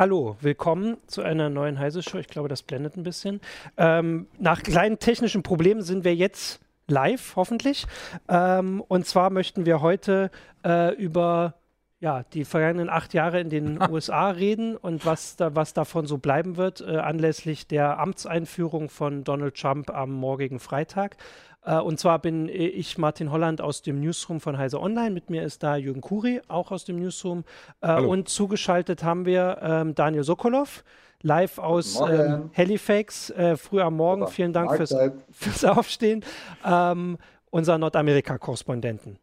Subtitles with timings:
[0.00, 2.16] Hallo, willkommen zu einer neuen Heise-Show.
[2.16, 3.38] Ich glaube, das blendet ein bisschen.
[3.76, 7.86] Ähm, nach kleinen technischen Problemen sind wir jetzt live, hoffentlich.
[8.26, 10.30] Ähm, und zwar möchten wir heute
[10.64, 11.52] äh, über
[12.00, 16.16] ja, die vergangenen acht Jahre in den USA reden und was, da, was davon so
[16.16, 21.18] bleiben wird, äh, anlässlich der Amtseinführung von Donald Trump am morgigen Freitag.
[21.64, 25.10] Äh, und zwar bin ich Martin Holland aus dem Newsroom von Heise Online.
[25.10, 27.44] Mit mir ist da Jürgen Kuri, auch aus dem Newsroom.
[27.80, 30.84] Äh, und zugeschaltet haben wir ähm, Daniel Sokolov,
[31.22, 34.26] live aus ähm, Halifax, äh, früh am Morgen.
[34.28, 34.94] Vielen Dank fürs,
[35.30, 36.24] fürs, Aufstehen.
[36.64, 37.18] Ähm,
[37.50, 39.18] unser Nordamerika-Korrespondenten.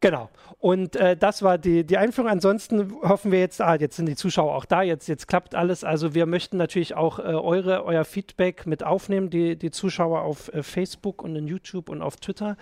[0.00, 0.30] Genau.
[0.60, 2.30] Und äh, das war die, die Einführung.
[2.30, 5.82] Ansonsten hoffen wir jetzt, ah, jetzt sind die Zuschauer auch da, jetzt, jetzt klappt alles.
[5.82, 10.52] Also wir möchten natürlich auch äh, eure, euer Feedback mit aufnehmen, die, die Zuschauer auf
[10.54, 12.56] äh, Facebook und in YouTube und auf Twitter.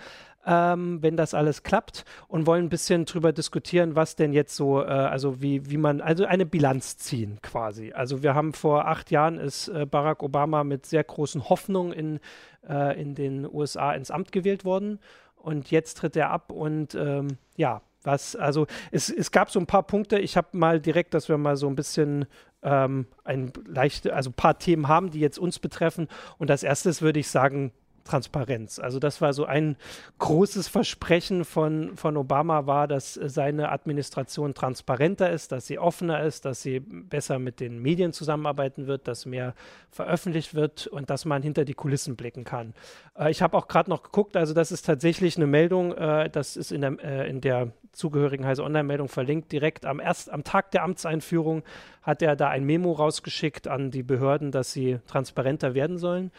[0.47, 4.81] Ähm, wenn das alles klappt und wollen ein bisschen drüber diskutieren, was denn jetzt so,
[4.81, 7.91] äh, also wie, wie man, also eine Bilanz ziehen quasi.
[7.91, 12.19] Also wir haben vor acht Jahren ist äh, Barack Obama mit sehr großen Hoffnungen in,
[12.67, 14.99] äh, in den USA ins Amt gewählt worden
[15.37, 19.65] und jetzt tritt er ab und ähm, ja, was, also es, es gab so ein
[19.65, 22.25] paar Punkte, ich habe mal direkt, dass wir mal so ein bisschen
[22.63, 26.07] ähm, ein leichte, also ein paar Themen haben, die jetzt uns betreffen.
[26.37, 27.71] Und als erstes würde ich sagen,
[28.07, 28.79] Transparenz.
[28.79, 29.75] Also das war so ein
[30.19, 36.45] großes Versprechen von, von Obama war, dass seine Administration transparenter ist, dass sie offener ist,
[36.45, 39.53] dass sie besser mit den Medien zusammenarbeiten wird, dass mehr
[39.91, 42.73] veröffentlicht wird und dass man hinter die Kulissen blicken kann.
[43.17, 46.57] Äh, ich habe auch gerade noch geguckt, also das ist tatsächlich eine Meldung, äh, das
[46.57, 49.51] ist in der, äh, in der zugehörigen Heise Online-Meldung verlinkt.
[49.51, 51.63] Direkt am, erst, am Tag der Amtseinführung
[52.01, 56.31] hat er da ein Memo rausgeschickt an die Behörden, dass sie transparenter werden sollen.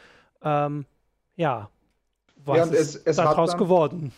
[0.42, 0.86] Ähm,
[1.38, 1.70] ja,
[2.44, 4.12] was ja, ist es, es daraus dann, geworden?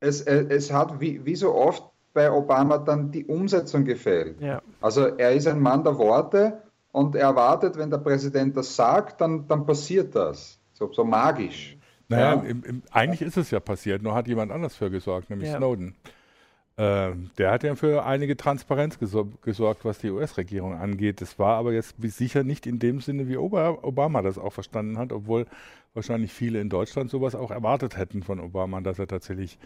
[0.00, 1.82] Es, es hat wie, wie so oft
[2.12, 4.40] bei Obama dann die Umsetzung gefehlt.
[4.40, 4.62] Ja.
[4.80, 6.62] Also er ist ein Mann der Worte
[6.92, 10.60] und er erwartet, wenn der Präsident das sagt, dann, dann passiert das.
[10.72, 11.76] So, so magisch.
[12.08, 12.42] Naja, ja.
[12.42, 15.56] im, im, eigentlich ist es ja passiert, nur hat jemand anders für gesorgt, nämlich ja.
[15.56, 15.94] Snowden.
[16.76, 21.20] Ähm, der hat ja für einige Transparenz gesor gesorgt, was die US-Regierung angeht.
[21.20, 25.12] Das war aber jetzt sicher nicht in dem Sinne, wie Obama das auch verstanden hat,
[25.12, 25.46] obwohl
[25.94, 29.58] wahrscheinlich viele in Deutschland sowas auch erwartet hätten von Obama, dass er tatsächlich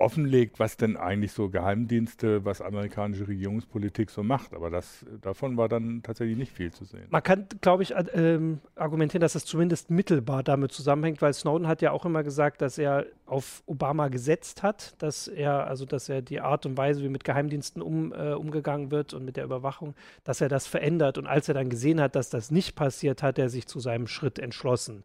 [0.00, 4.54] offenlegt, was denn eigentlich so Geheimdienste, was amerikanische Regierungspolitik so macht.
[4.54, 7.06] Aber das, davon war dann tatsächlich nicht viel zu sehen.
[7.10, 11.82] Man kann, glaube ich, ähm, argumentieren, dass das zumindest mittelbar damit zusammenhängt, weil Snowden hat
[11.82, 16.22] ja auch immer gesagt, dass er auf Obama gesetzt hat, dass er, also dass er
[16.22, 19.94] die Art und Weise, wie mit Geheimdiensten um, äh, umgegangen wird und mit der Überwachung,
[20.22, 21.18] dass er das verändert.
[21.18, 24.06] Und als er dann gesehen hat, dass das nicht passiert, hat er sich zu seinem
[24.06, 25.02] Schritt entschlossen.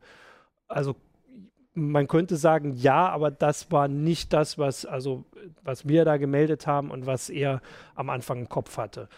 [0.68, 0.96] Also
[1.74, 5.24] man könnte sagen, ja, aber das war nicht das, was, also,
[5.64, 7.62] was wir da gemeldet haben und was er
[7.96, 9.10] am Anfang im Kopf hatte.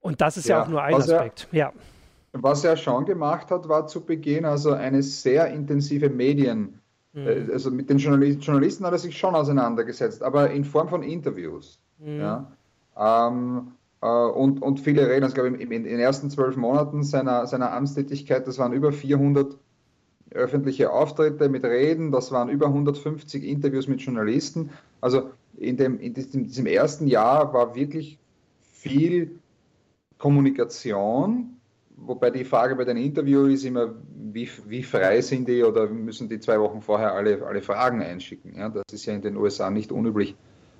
[0.00, 1.48] Und das ist ja, ja auch nur ein Aspekt.
[1.52, 1.72] Er, ja.
[2.32, 6.80] Was er schon gemacht hat, war zu Beginn also eine sehr intensive Medien,
[7.12, 7.26] mhm.
[7.26, 11.02] Äh, also mit den Journalisten, Journalisten hat er sich schon auseinandergesetzt, aber in Form von
[11.02, 11.78] Interviews.
[11.98, 12.18] Mhm.
[12.18, 12.52] Ja.
[12.96, 17.04] Ähm, äh, und, und viele reden, also glaube ich, in, in den ersten zwölf Monaten
[17.04, 19.56] seiner, seiner Amtstätigkeit, das waren über 400
[20.34, 24.70] öffentliche Auftritte mit Reden, das waren über 150 Interviews mit Journalisten.
[25.00, 28.18] Also in, dem, in diesem ersten Jahr war wirklich
[28.60, 29.38] viel
[30.18, 31.56] Kommunikation,
[31.96, 33.94] wobei die Frage bei den Interviews ist immer,
[34.32, 38.56] wie, wie frei sind die oder müssen die zwei Wochen vorher alle, alle Fragen einschicken.
[38.56, 40.36] Ja, das ist ja in den USA nicht unüblich.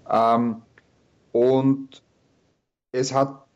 [0.09, 0.63] Ähm,
[1.33, 2.03] und
[2.93, 3.47] es hat,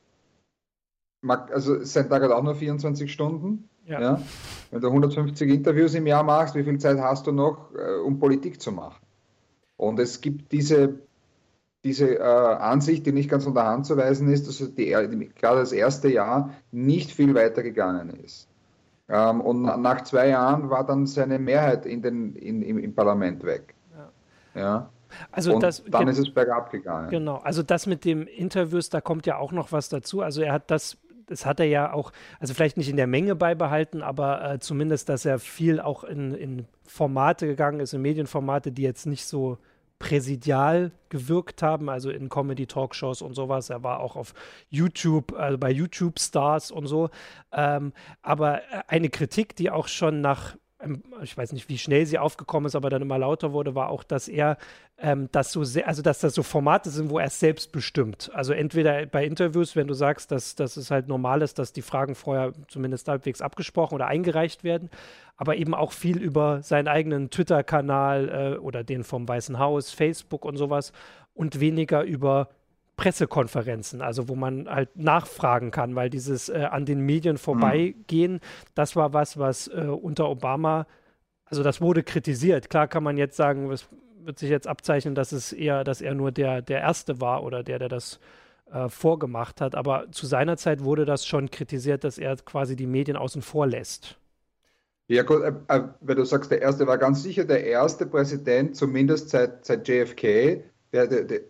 [1.27, 3.69] also sein Tag hat auch nur 24 Stunden.
[3.87, 4.01] Ja.
[4.01, 4.23] ja.
[4.71, 8.19] Wenn du 150 Interviews im Jahr machst, wie viel Zeit hast du noch, äh, um
[8.19, 9.05] Politik zu machen?
[9.77, 10.99] Und es gibt diese,
[11.85, 15.61] diese äh, Ansicht, die nicht ganz von der Hand zu weisen ist, dass die, gerade
[15.61, 18.49] das erste Jahr nicht viel weiter gegangen ist.
[19.09, 23.45] Ähm, und nach zwei Jahren war dann seine Mehrheit in den, in, im, im Parlament
[23.45, 23.75] weg.
[24.55, 24.61] Ja.
[24.61, 24.91] ja.
[25.31, 27.11] Also und das, dann ist es bergab gegangen.
[27.11, 30.21] Genau, also das mit dem Interviews, da kommt ja auch noch was dazu.
[30.21, 33.35] Also er hat das das hat er ja auch, also vielleicht nicht in der Menge
[33.35, 38.73] beibehalten, aber äh, zumindest, dass er viel auch in, in Formate gegangen ist, in Medienformate,
[38.73, 39.59] die jetzt nicht so
[39.99, 43.71] präsidial gewirkt haben, also in Comedy-Talkshows und sowas.
[43.71, 44.35] Er war auch auf
[44.69, 47.11] YouTube, also bei YouTube-Stars und so.
[47.53, 47.93] Ähm,
[48.23, 50.57] aber äh, eine Kritik, die auch schon nach
[51.23, 54.03] ich weiß nicht, wie schnell sie aufgekommen ist, aber dann immer lauter wurde, war auch,
[54.03, 54.59] dass er
[54.99, 58.31] ähm, das so sehr, also dass das so Formate sind, wo er es selbst bestimmt.
[58.35, 61.83] Also entweder bei Interviews, wenn du sagst, dass, dass es halt normal ist, dass die
[61.83, 64.91] Fragen vorher zumindest halbwegs abgesprochen oder eingereicht werden,
[65.37, 70.45] aber eben auch viel über seinen eigenen Twitter-Kanal äh, oder den vom Weißen Haus, Facebook
[70.45, 70.93] und sowas
[71.35, 72.51] und weniger über
[72.97, 78.41] Pressekonferenzen, also wo man halt nachfragen kann, weil dieses äh, an den Medien vorbeigehen, mhm.
[78.75, 80.87] das war was, was äh, unter Obama,
[81.45, 82.71] also das wurde kritisiert.
[82.71, 83.89] Klar kann man jetzt sagen, es
[84.19, 87.63] wird sich jetzt abzeichnen, dass es eher, dass er nur der, der Erste war oder
[87.63, 88.19] der, der das
[88.73, 89.75] äh, vorgemacht hat.
[89.75, 93.67] Aber zu seiner Zeit wurde das schon kritisiert, dass er quasi die Medien außen vor
[93.67, 94.19] lässt.
[95.09, 98.75] Ja gut, äh, äh, wenn du sagst, der Erste war ganz sicher der erste Präsident,
[98.75, 101.41] zumindest seit, seit JFK, der, der,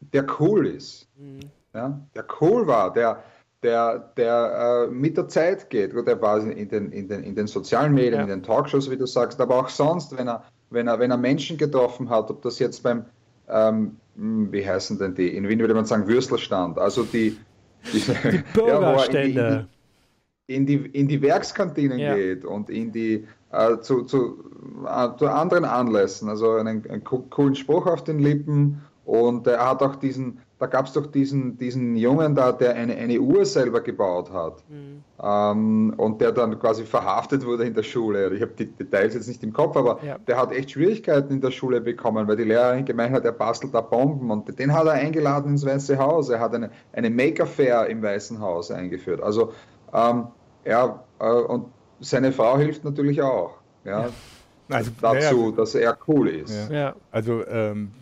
[0.00, 1.08] der, cool ist.
[1.16, 1.40] Mhm.
[1.74, 2.00] Ja?
[2.14, 3.22] Der cool war, der,
[3.62, 5.94] der, der äh, mit der Zeit geht.
[5.94, 8.22] Gut, der war in den, in den, in den sozialen Medien, ja.
[8.22, 11.16] in den Talkshows, wie du sagst, aber auch sonst, wenn er, wenn er, wenn er
[11.16, 13.04] Menschen getroffen hat, ob das jetzt beim,
[13.48, 17.36] ähm, hm, wie heißen denn die, in Wien würde man sagen Würstelstand, also die,
[17.92, 18.00] die,
[18.30, 19.66] die Bürgerstände.
[19.68, 19.76] Ja,
[20.48, 22.14] in die, in die Werkskantinen ja.
[22.14, 24.44] geht und in die äh, zu, zu,
[24.86, 29.82] äh, zu, anderen Anlässen, also einen, einen, coolen Spruch auf den Lippen und er hat
[29.82, 33.80] auch diesen, da gab es doch diesen, diesen Jungen da, der eine, eine Uhr selber
[33.80, 35.04] gebaut hat mhm.
[35.22, 38.34] ähm, und der dann quasi verhaftet wurde in der Schule.
[38.34, 40.18] Ich habe die Details jetzt nicht im Kopf, aber ja.
[40.18, 43.72] der hat echt Schwierigkeiten in der Schule bekommen, weil die Lehrerin gemeint hat, er bastelt
[43.74, 46.28] da Bomben und den hat er eingeladen ins Weiße Haus.
[46.28, 49.22] Er hat eine, eine Maker-Fair im Weißen Haus eingeführt.
[49.22, 49.52] Also
[49.94, 50.26] ähm,
[50.64, 51.66] ja, äh, und
[52.00, 53.54] seine Frau hilft natürlich auch.
[53.84, 54.06] Ja.
[54.06, 54.08] ja.
[54.68, 56.72] Also, dazu, ja, dass er cool ist.
[56.72, 56.96] Ja.
[57.12, 57.92] Also, ähm,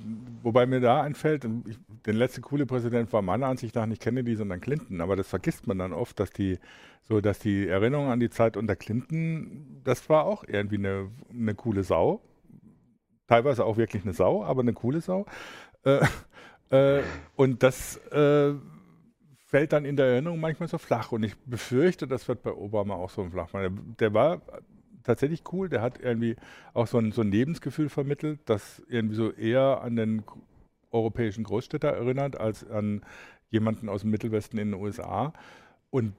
[0.44, 4.36] wobei mir da einfällt, ich, der letzte coole Präsident war meiner Ansicht nach nicht Kennedy,
[4.36, 5.00] sondern Clinton.
[5.00, 6.58] Aber das vergisst man dann oft, dass die,
[7.02, 11.54] so dass die Erinnerung an die Zeit unter Clinton, das war auch irgendwie eine, eine
[11.54, 12.20] coole Sau.
[13.26, 15.26] Teilweise auch wirklich eine Sau, aber eine coole Sau.
[15.82, 16.06] Äh,
[16.70, 17.02] äh,
[17.36, 18.52] und das äh,
[19.46, 21.10] fällt dann in der Erinnerung manchmal so flach.
[21.10, 23.50] Und ich befürchte, das wird bei Obama auch so flach.
[23.52, 24.42] Der, der war
[25.04, 25.68] tatsächlich cool.
[25.68, 26.36] Der hat irgendwie
[26.72, 30.24] auch so ein, so ein Lebensgefühl vermittelt, das irgendwie so eher an den
[30.90, 33.02] europäischen Großstädter erinnert, als an
[33.50, 35.32] jemanden aus dem Mittelwesten in den USA.
[35.90, 36.14] Und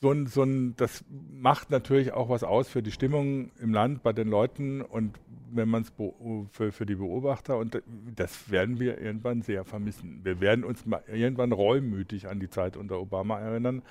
[0.00, 4.02] so ein, so ein, das macht natürlich auch was aus für die Stimmung im Land
[4.02, 5.18] bei den Leuten und
[5.52, 5.92] wenn man es
[6.52, 7.82] für, für die Beobachter und
[8.16, 10.20] das werden wir irgendwann sehr vermissen.
[10.22, 13.82] Wir werden uns mal irgendwann reumütig an die Zeit unter Obama erinnern,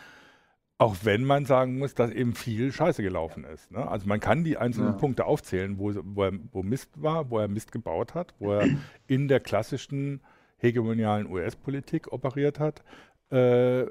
[0.80, 3.70] auch wenn man sagen muss, dass eben viel Scheiße gelaufen ist.
[3.70, 3.86] Ne?
[3.86, 4.98] Also man kann die einzelnen ja.
[4.98, 8.68] Punkte aufzählen, wo, wo, er, wo Mist war, wo er Mist gebaut hat, wo er
[9.08, 10.22] in der klassischen
[10.58, 12.81] hegemonialen US-Politik operiert hat.
[13.30, 13.88] Äh,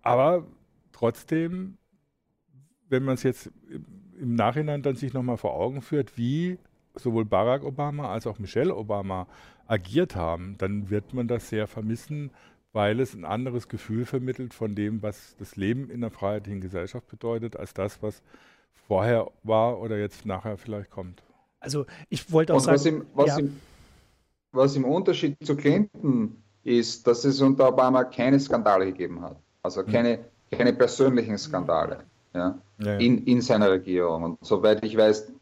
[0.00, 0.46] aber
[0.92, 1.76] trotzdem,
[2.88, 3.50] wenn man es jetzt
[4.18, 6.58] im Nachhinein dann sich nochmal vor Augen führt, wie
[6.94, 9.26] sowohl Barack Obama als auch Michelle Obama
[9.66, 12.30] agiert haben, dann wird man das sehr vermissen,
[12.74, 17.08] weil es ein anderes Gefühl vermittelt von dem, was das Leben in einer freiheitlichen Gesellschaft
[17.08, 18.20] bedeutet, als das, was
[18.88, 21.22] vorher war oder jetzt nachher vielleicht kommt.
[21.60, 23.38] Also ich wollte auch Und sagen, was im, was, ja.
[23.38, 23.60] im,
[24.52, 29.36] was im Unterschied zu Clinton ist, dass es unter Obama keine Skandale gegeben hat.
[29.62, 29.92] Also hm.
[29.92, 30.18] keine,
[30.50, 32.00] keine persönlichen Skandale
[32.34, 34.24] ja, ja, In, in seiner Regierung.
[34.24, 35.32] Und soweit ich weiß,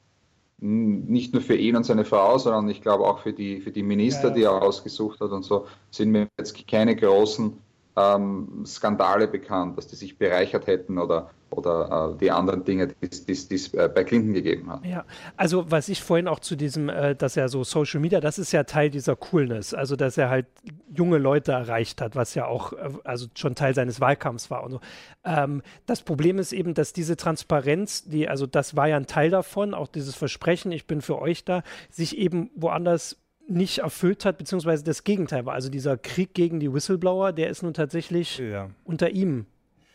[0.62, 3.82] nicht nur für ihn und seine Frau, sondern ich glaube auch für die, für die
[3.82, 7.58] Minister, die er ausgesucht hat und so, sind mir jetzt keine großen
[7.96, 13.32] ähm, Skandale bekannt, dass die sich bereichert hätten oder, oder äh, die anderen Dinge, die
[13.32, 14.84] es äh, bei Clinton gegeben hat.
[14.84, 15.04] Ja,
[15.36, 18.52] also was ich vorhin auch zu diesem, äh, dass er so Social Media, das ist
[18.52, 20.46] ja Teil dieser Coolness, also dass er halt
[20.94, 24.72] junge Leute erreicht hat, was ja auch äh, also schon Teil seines Wahlkampfs war und
[24.72, 24.80] so.
[25.24, 29.30] Ähm, das Problem ist eben, dass diese Transparenz, die, also das war ja ein Teil
[29.30, 34.38] davon, auch dieses Versprechen, ich bin für euch da, sich eben woanders nicht erfüllt hat,
[34.38, 35.54] beziehungsweise das Gegenteil war.
[35.54, 38.70] Also dieser Krieg gegen die Whistleblower, der ist nun tatsächlich ja.
[38.84, 39.46] unter ihm.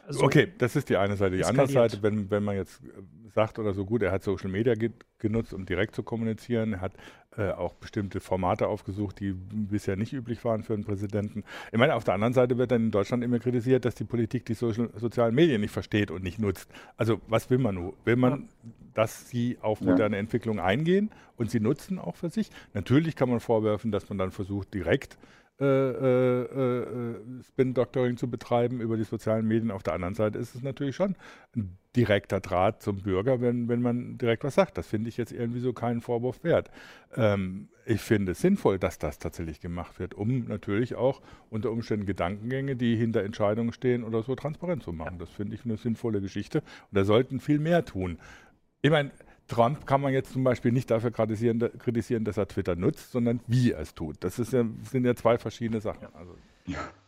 [0.07, 1.35] Also okay, das ist die eine Seite.
[1.35, 2.81] Die andere Seite, wenn, wenn man jetzt
[3.35, 6.81] sagt oder so, gut, er hat Social Media ge genutzt, um direkt zu kommunizieren, er
[6.81, 6.93] hat
[7.35, 11.43] äh, auch bestimmte Formate aufgesucht, die bisher nicht üblich waren für einen Präsidenten.
[11.71, 14.45] Ich meine, auf der anderen Seite wird dann in Deutschland immer kritisiert, dass die Politik
[14.45, 16.69] die Social, sozialen Medien nicht versteht und nicht nutzt.
[16.95, 17.93] Also was will man nur?
[18.05, 20.19] Will man ja dass sie auf moderne ja.
[20.19, 22.49] Entwicklung eingehen und sie nutzen auch für sich.
[22.73, 25.19] Natürlich kann man vorwerfen, dass man dann versucht, direkt
[25.59, 29.71] äh, äh, äh, Spin-Doctoring zu betreiben über die sozialen Medien.
[29.71, 31.15] Auf der anderen Seite ist es natürlich schon
[31.55, 34.77] ein direkter Draht zum Bürger, wenn, wenn man direkt was sagt.
[34.77, 36.69] Das finde ich jetzt irgendwie so keinen Vorwurf wert.
[37.15, 42.05] Ähm, ich finde es sinnvoll, dass das tatsächlich gemacht wird, um natürlich auch unter Umständen
[42.05, 45.17] Gedankengänge, die hinter Entscheidungen stehen oder so transparent zu machen.
[45.17, 46.59] Das finde ich eine sinnvolle Geschichte.
[46.59, 48.19] Und da sollten viel mehr tun.
[48.83, 49.11] Ich meine,
[49.47, 53.39] Trump kann man jetzt zum Beispiel nicht dafür kritisieren, kritisieren, dass er Twitter nutzt, sondern
[53.47, 54.17] wie er es tut.
[54.21, 56.07] Das ist ja, sind ja zwei verschiedene Sachen.
[56.13, 56.33] Also,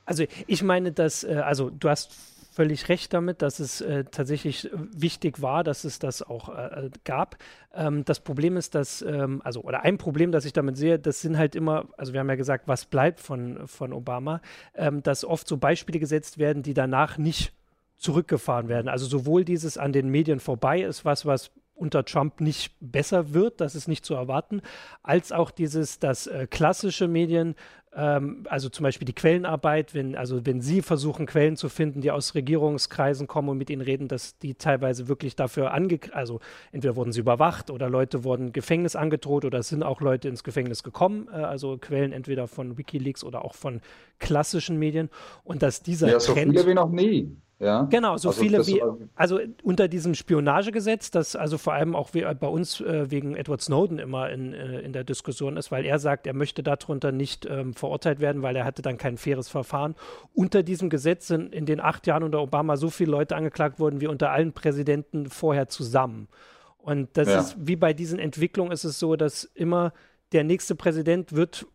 [0.05, 2.12] also ich meine, dass, äh, also du hast
[2.51, 6.89] völlig recht damit, dass es äh, tatsächlich wichtig war, dass es das auch äh, äh,
[7.05, 7.38] gab.
[7.74, 11.22] Ähm, das Problem ist, dass, ähm, also, oder ein Problem, das ich damit sehe, das
[11.22, 14.41] sind halt immer, also wir haben ja gesagt, was bleibt von, von Obama,
[14.75, 17.53] ähm, dass oft so Beispiele gesetzt werden, die danach nicht
[17.98, 18.88] zurückgefahren werden.
[18.88, 23.62] Also sowohl dieses an den Medien vorbei ist was, was unter Trump nicht besser wird,
[23.62, 24.62] das ist nicht zu erwarten,
[25.01, 27.55] als auch dieses, dass äh, klassische Medien,
[27.95, 32.12] ähm, also zum Beispiel die Quellenarbeit, wenn, also wenn Sie versuchen, Quellen zu finden, die
[32.12, 36.39] aus Regierungskreisen kommen und mit ihnen reden, dass die teilweise wirklich dafür ange, also
[36.71, 40.43] entweder wurden sie überwacht oder Leute wurden Gefängnis angedroht oder es sind auch Leute ins
[40.43, 43.81] Gefängnis gekommen, äh, also Quellen entweder von WikiLeaks oder auch von
[44.19, 45.09] klassischen Medien
[45.43, 47.36] und dass dieser ja, so Trend, viele wie noch nie.
[47.59, 47.83] Ja?
[47.89, 48.81] Genau, so also viele wie,
[49.15, 53.99] also unter diesem Spionagegesetz, das also vor allem auch bei uns äh, wegen Edward Snowden
[53.99, 57.73] immer in, äh, in der Diskussion ist, weil er sagt, er möchte darunter nicht ähm,
[57.73, 59.95] verurteilt werden, weil er hatte dann kein faires Verfahren.
[60.33, 63.99] Unter diesem Gesetz sind in den acht Jahren unter Obama so viele Leute angeklagt worden
[63.99, 66.29] wie unter allen Präsidenten vorher zusammen.
[66.77, 67.39] Und das ja.
[67.41, 69.91] ist wie bei diesen Entwicklungen ist es so, dass immer
[70.31, 71.65] der nächste Präsident wird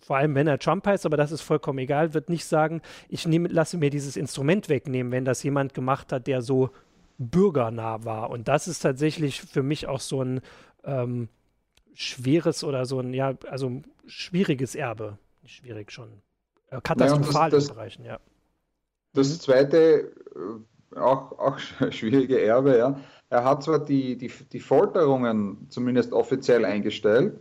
[0.00, 3.26] vor allem wenn er Trump heißt, aber das ist vollkommen egal, wird nicht sagen, ich
[3.26, 6.70] nehm, lasse mir dieses Instrument wegnehmen, wenn das jemand gemacht hat, der so
[7.18, 8.30] bürgernah war.
[8.30, 10.40] Und das ist tatsächlich für mich auch so ein
[10.84, 11.28] ähm,
[11.94, 15.18] schweres oder so ein, ja, also schwieriges Erbe.
[15.44, 16.08] Schwierig schon.
[16.70, 18.18] Äh, katastrophal naja, in Bereichen, ja.
[19.12, 19.40] Das mhm.
[19.40, 20.12] zweite,
[20.94, 21.58] äh, auch, auch
[21.90, 22.98] schwierige Erbe, ja.
[23.30, 27.34] Er hat zwar die, die, die Folterungen zumindest offiziell eingestellt,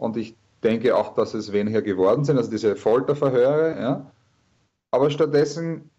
[0.00, 3.80] und ich denke auch, dass es weniger geworden sind, also diese Folterverhöre.
[3.80, 4.10] Ja.
[4.90, 5.90] Aber stattdessen,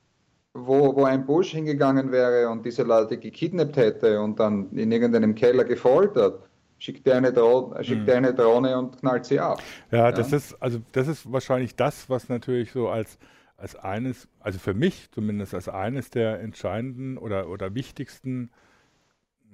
[0.54, 5.34] wo, wo ein Bush hingegangen wäre und diese Leute gekidnappt hätte und dann in irgendeinem
[5.36, 6.44] Keller gefoltert,
[6.78, 9.62] schickt er eine, Drohne, schickt er eine Drohne und knallt sie ab.
[9.92, 13.18] Ja, ja, das ist also das ist wahrscheinlich das, was natürlich so als
[13.56, 18.50] als eines, also für mich zumindest als eines der entscheidenden oder oder wichtigsten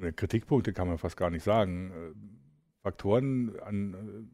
[0.02, 1.92] äh, Kritikpunkte kann man fast gar nicht sagen.
[1.92, 4.30] Äh, Faktoren an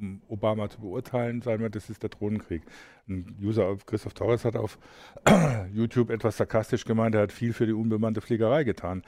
[0.00, 2.62] um Obama zu beurteilen, sagen wir, das ist der Drohnenkrieg.
[3.08, 4.78] Ein User Christoph Torres hat auf
[5.72, 9.02] YouTube etwas sarkastisch gemeint, er hat viel für die unbemannte Fliegerei getan.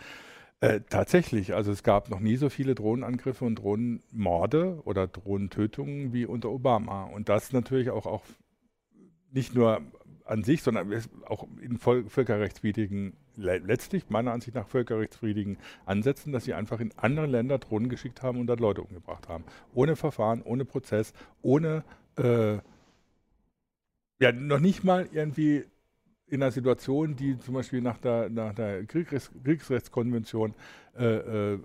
[0.61, 6.27] Äh, tatsächlich, also es gab noch nie so viele Drohnenangriffe und Drohnenmorde oder Drohnentötungen wie
[6.27, 7.05] unter Obama.
[7.05, 8.25] Und das natürlich auch, auch
[9.33, 9.81] nicht nur
[10.31, 10.93] an sich, sondern
[11.27, 17.59] auch in völkerrechtswidrigen, letztlich meiner Ansicht nach völkerrechtswidrigen Ansätzen, dass sie einfach in andere Länder
[17.59, 19.45] Drohnen geschickt haben und dort Leute umgebracht haben.
[19.75, 21.83] Ohne Verfahren, ohne Prozess, ohne,
[22.17, 22.59] äh,
[24.21, 25.65] ja, noch nicht mal irgendwie
[26.29, 30.55] in einer Situation, die zum Beispiel nach der, nach der Kriegsrechts Kriegsrechtskonvention
[30.97, 31.59] äh, äh,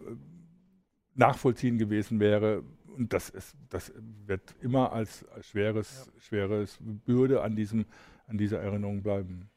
[1.14, 2.64] nachvollziehen gewesen wäre,
[2.96, 3.92] und das, ist, das
[4.26, 6.22] wird immer als, als schweres, ja.
[6.22, 7.86] schweres Bürde an diesem
[8.28, 9.50] an dieser Erinnerung bleiben.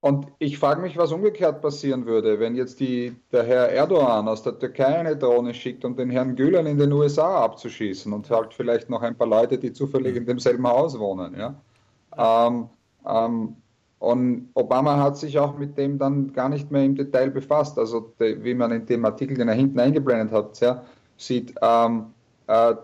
[0.00, 4.42] Und ich frage mich, was umgekehrt passieren würde, wenn jetzt die, der Herr Erdogan aus
[4.42, 8.52] der Türkei eine Drohne schickt, um den Herrn Gülen in den USA abzuschießen und halt
[8.52, 11.36] vielleicht noch ein paar Leute, die zufällig in demselben Haus wohnen.
[11.38, 11.54] Ja?
[12.18, 12.68] Ähm,
[13.06, 13.56] ähm,
[14.00, 17.78] und Obama hat sich auch mit dem dann gar nicht mehr im Detail befasst.
[17.78, 20.84] Also de, wie man in dem Artikel, den er hinten eingeblendet hat, ja,
[21.16, 22.06] sieht, ähm,
[22.48, 22.74] äh,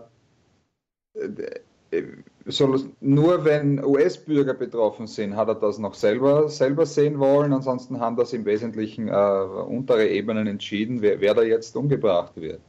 [2.51, 7.53] soll nur wenn US-Bürger betroffen sind, hat er das noch selber, selber sehen wollen.
[7.53, 12.59] Ansonsten haben das im Wesentlichen äh, untere Ebenen entschieden, wer, wer da jetzt umgebracht wird.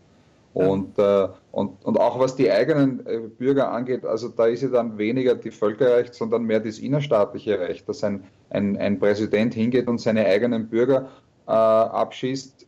[0.53, 1.25] Und, ja.
[1.25, 4.99] äh, und, und auch was die eigenen äh, Bürger angeht, also da ist ja dann
[4.99, 10.01] weniger die Völkerrecht, sondern mehr das innerstaatliche Recht, dass ein, ein, ein Präsident hingeht und
[10.01, 11.09] seine eigenen Bürger
[11.47, 12.67] äh, abschießt,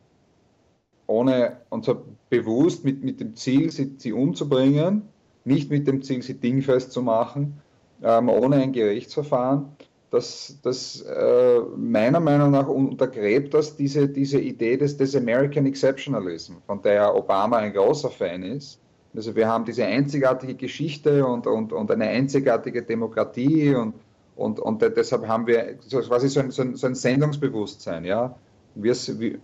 [1.09, 5.12] ohne und so bewusst mit, mit dem Ziel, sie, sie umzubringen
[5.44, 7.61] nicht mit dem Ziel, sie dingfest zu machen,
[8.02, 9.66] ähm, ohne ein Gerichtsverfahren.
[10.11, 16.54] Das, das äh, meiner Meinung nach untergräbt das diese, diese Idee des, des American Exceptionalism,
[16.66, 18.78] von der Obama ein großer Fan ist.
[19.14, 23.94] Also wir haben diese einzigartige Geschichte und, und, und eine einzigartige Demokratie und,
[24.37, 28.04] und, und deshalb haben wir quasi so ein, so ein, so ein Sendungsbewusstsein.
[28.04, 28.37] Ja?
[28.74, 28.94] Wir,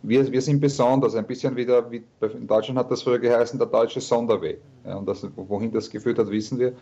[0.02, 3.68] wir, wir sind besonders, ein bisschen wieder, wie in Deutschland hat das früher geheißen, der
[3.68, 4.60] deutsche Sonderweg.
[4.86, 6.72] Ja, und das, wohin das geführt hat, wissen wir.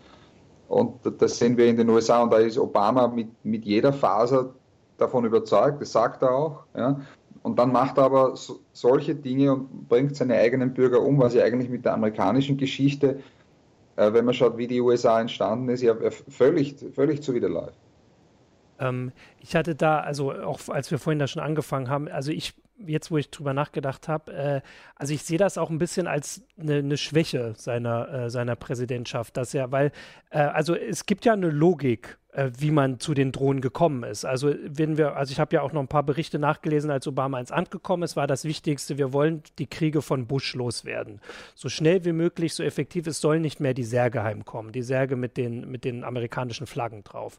[0.68, 4.54] Und das sehen wir in den USA und da ist Obama mit, mit jeder Faser
[4.98, 6.64] davon überzeugt, das sagt er auch.
[6.76, 7.00] Ja.
[7.42, 11.34] Und dann macht er aber so, solche Dinge und bringt seine eigenen Bürger um, was
[11.34, 13.20] ja eigentlich mit der amerikanischen Geschichte,
[13.94, 15.94] äh, wenn man schaut, wie die USA entstanden ist, ja
[16.28, 17.78] völlig, völlig zuwiderläuft.
[18.78, 22.54] Ähm, ich hatte da, also auch als wir vorhin da schon angefangen haben, also ich,
[22.78, 24.60] jetzt wo ich drüber nachgedacht habe, äh,
[24.94, 29.36] also ich sehe das auch ein bisschen als eine, eine Schwäche seiner, äh, seiner Präsidentschaft,
[29.36, 29.92] dass er, weil,
[30.30, 34.26] äh, also es gibt ja eine Logik äh, wie man zu den Drohnen gekommen ist.
[34.26, 37.40] Also wenn wir, also ich habe ja auch noch ein paar Berichte nachgelesen, als Obama
[37.40, 41.22] ins Amt gekommen ist, war das Wichtigste, wir wollen die Kriege von Bush loswerden.
[41.54, 45.16] So schnell wie möglich, so effektiv, es soll nicht mehr die Särge heimkommen, die Särge
[45.16, 47.38] mit den, mit den amerikanischen Flaggen drauf.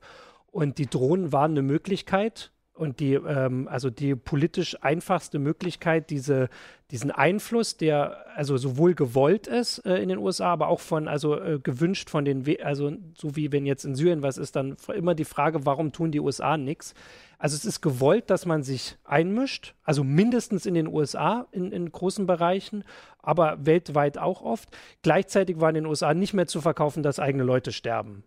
[0.57, 6.49] Und die Drohnen waren eine Möglichkeit, und die, ähm, also die politisch einfachste Möglichkeit, diese,
[6.89, 11.39] diesen Einfluss, der also sowohl gewollt ist äh, in den USA, aber auch von, also
[11.39, 14.77] äh, gewünscht von den, We also so wie wenn jetzt in Syrien was ist, dann
[14.95, 16.95] immer die Frage, warum tun die USA nichts?
[17.37, 21.91] Also es ist gewollt, dass man sich einmischt, also mindestens in den USA in, in
[21.91, 22.83] großen Bereichen,
[23.21, 24.75] aber weltweit auch oft.
[25.03, 28.23] Gleichzeitig war in den USA nicht mehr zu verkaufen, dass eigene Leute sterben.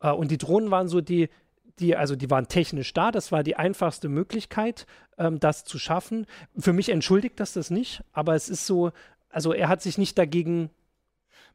[0.00, 1.28] Äh, und die Drohnen waren so die,
[1.78, 4.86] die, also die waren technisch da, das war die einfachste Möglichkeit,
[5.18, 6.26] ähm, das zu schaffen.
[6.56, 8.92] Für mich entschuldigt das das nicht, aber es ist so,
[9.28, 10.70] also er hat sich nicht dagegen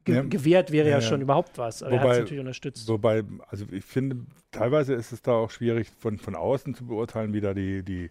[0.04, 1.82] ge ja, gewehrt, wäre ja, ja, schon überhaupt was.
[1.82, 2.88] Aber wobei, er hat es natürlich unterstützt.
[2.88, 7.32] Wobei, also ich finde, teilweise ist es da auch schwierig von, von außen zu beurteilen,
[7.32, 8.10] wie da die, die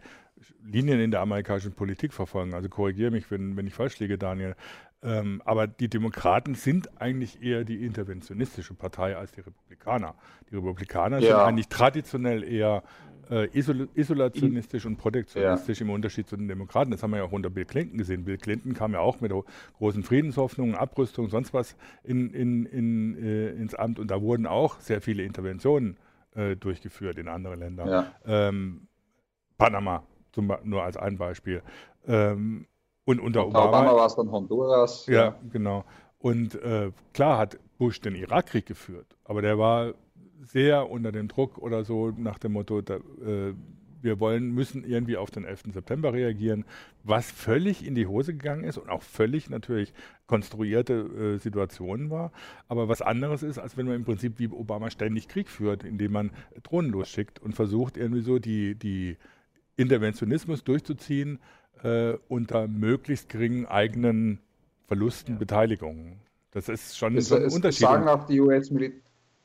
[0.64, 2.54] Linien in der amerikanischen Politik verfolgen.
[2.54, 4.56] Also korrigiere mich, wenn, wenn ich falsch liege, Daniel.
[5.02, 10.16] Ähm, aber die Demokraten sind eigentlich eher die interventionistische Partei als die Republikaner.
[10.50, 11.28] Die Republikaner ja.
[11.28, 12.84] sind eigentlich traditionell eher
[13.30, 15.86] äh, isol isolationistisch und protektionistisch ja.
[15.86, 16.92] im Unterschied zu den Demokraten.
[16.92, 18.26] Das haben wir ja auch unter Bill Clinton gesehen.
[18.26, 19.32] Bill Clinton kam ja auch mit
[19.78, 24.80] großen Friedenshoffnungen, Abrüstung, sonst was in, in, in, äh, ins Amt und da wurden auch
[24.80, 25.98] sehr viele Interventionen
[26.36, 27.88] äh, durchgeführt in andere Länder.
[28.26, 28.48] Ja.
[28.50, 28.88] Ähm,
[29.58, 31.62] Panama zum, nur als ein Beispiel.
[32.08, 32.66] Ähm,
[33.06, 35.06] und unter Obama, Obama war es dann Honduras.
[35.08, 35.36] Ja, ja.
[35.52, 35.84] genau.
[36.20, 39.94] Und äh, klar hat Bush den Irakkrieg geführt, aber der war
[40.42, 43.54] sehr unter dem Druck oder so nach dem Motto, da, äh,
[44.02, 45.74] wir wollen, müssen irgendwie auf den 11.
[45.74, 46.66] September reagieren,
[47.04, 49.94] was völlig in die Hose gegangen ist und auch völlig natürlich
[50.28, 52.32] konstruierte äh, Situationen war.
[52.68, 56.12] Aber was anderes ist, als wenn man im Prinzip wie Obama ständig Krieg führt, indem
[56.12, 56.32] man
[56.64, 59.18] Drohnen losschickt und versucht irgendwie so die, die
[59.80, 61.40] Interventionismus durchzuziehen,
[61.84, 64.40] äh, unter möglichst geringen eigenen
[64.88, 65.40] Verlusten, ja.
[65.40, 66.20] Beteiligungen.
[66.52, 67.88] Das ist schon es, ein Unterschied.
[67.88, 68.72] Sagen auch die US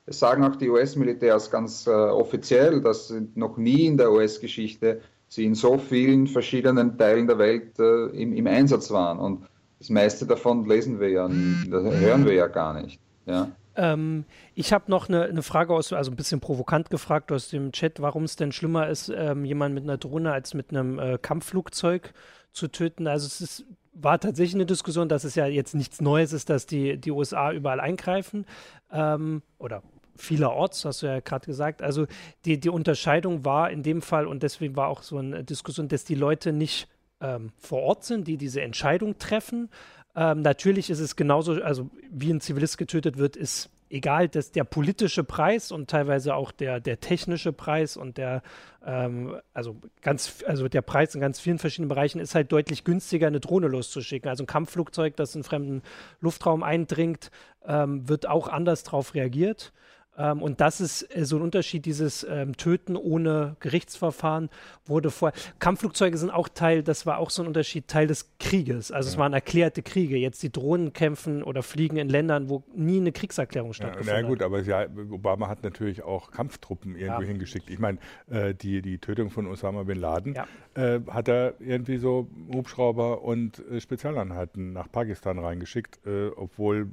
[0.06, 5.46] es sagen auch die US-Militärs ganz äh, offiziell, dass noch nie in der US-Geschichte sie
[5.46, 9.18] in so vielen verschiedenen Teilen der Welt äh, im, im, Einsatz waren.
[9.18, 9.46] Und
[9.78, 13.00] das meiste davon lesen wir ja, hören wir ja gar nicht.
[13.24, 13.50] Ja.
[13.76, 17.72] Ähm, ich habe noch eine, eine, Frage aus, also ein bisschen provokant gefragt aus dem
[17.72, 21.18] Chat, warum es denn schlimmer ist, ähm, jemanden mit einer Drohne als mit einem äh,
[21.18, 22.12] Kampfflugzeug
[22.52, 23.06] zu töten.
[23.06, 26.66] Also es ist, war tatsächlich eine Diskussion, dass es ja jetzt nichts Neues ist, dass
[26.66, 28.46] die, die USA überall eingreifen
[28.92, 29.82] ähm, oder
[30.16, 31.82] vielerorts, hast du ja gerade gesagt.
[31.82, 32.06] Also
[32.44, 36.04] die, die Unterscheidung war in dem Fall, und deswegen war auch so eine Diskussion, dass
[36.04, 36.88] die Leute nicht
[37.20, 39.70] ähm, vor Ort sind, die diese Entscheidung treffen,
[40.16, 44.64] ähm, natürlich ist es genauso, also wie ein Zivilist getötet wird, ist egal, dass der
[44.64, 48.42] politische Preis und teilweise auch der, der technische Preis und der,
[48.84, 53.26] ähm, also ganz, also der Preis in ganz vielen verschiedenen Bereichen ist halt deutlich günstiger,
[53.26, 54.28] eine Drohne loszuschicken.
[54.28, 55.82] Also ein Kampfflugzeug, das in fremden
[56.20, 57.30] Luftraum eindringt,
[57.66, 59.72] ähm, wird auch anders darauf reagiert.
[60.16, 64.50] Ähm, und das ist äh, so ein Unterschied, dieses ähm, Töten ohne Gerichtsverfahren
[64.86, 65.32] wurde vor.
[65.58, 68.92] Kampfflugzeuge sind auch Teil, das war auch so ein Unterschied, Teil des Krieges.
[68.92, 69.12] Also ja.
[69.12, 70.16] es waren erklärte Kriege.
[70.16, 74.16] Jetzt die Drohnen kämpfen oder fliegen in Ländern, wo nie eine Kriegserklärung stattgefunden hat.
[74.16, 77.28] Ja, na gut, aber ja, Obama hat natürlich auch Kampftruppen irgendwo ja.
[77.28, 77.70] hingeschickt.
[77.70, 77.98] Ich meine,
[78.30, 80.36] äh, die, die Tötung von Osama bin Laden
[80.74, 86.90] äh, hat er irgendwie so Hubschrauber und äh, Spezialeinheiten nach Pakistan reingeschickt, äh, obwohl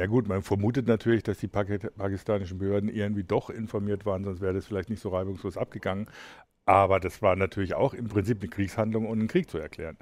[0.00, 4.54] ja gut, man vermutet natürlich, dass die pakistanischen Behörden irgendwie doch informiert waren, sonst wäre
[4.54, 6.06] das vielleicht nicht so reibungslos abgegangen.
[6.64, 9.98] Aber das war natürlich auch im Prinzip eine Kriegshandlung und einen Krieg zu erklären.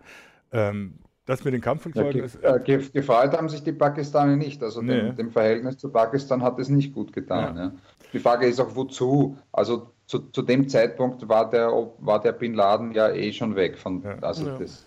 [0.53, 2.37] Ähm, das mit den Kampfflugzeugen ja, ist.
[2.37, 4.63] Äh, gefreut haben sich die Pakistaner nicht.
[4.63, 5.01] Also nee.
[5.01, 7.57] dem, dem, Verhältnis zu Pakistan hat es nicht gut getan.
[7.57, 7.65] Ja.
[7.65, 7.73] Ja.
[8.13, 9.37] Die Frage ist auch, wozu?
[9.51, 13.79] Also zu, zu, dem Zeitpunkt war der, war der Bin Laden ja eh schon weg.
[13.79, 14.87] Von, also das,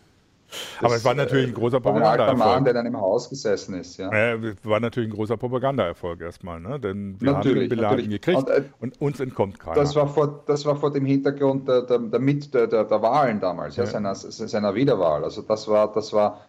[0.81, 2.31] aber es war natürlich ein großer Propagandaerfolg.
[2.31, 3.97] Ein Mann, der dann im Haus gesessen ist.
[3.97, 4.13] Ja.
[4.13, 6.79] ja war natürlich ein großer Propagandaerfolg erstmal, ne?
[6.79, 9.75] denn wir natürlich, haben den Beladen gekriegt und, äh, und, uns entkommt keiner.
[9.75, 13.39] Das war vor, das war vor dem Hintergrund der, der, der, der, der, der Wahlen
[13.39, 13.83] damals, ja.
[13.83, 13.89] ja.
[13.89, 15.23] Seiner, seiner Wiederwahl.
[15.23, 16.45] Also das war, das war,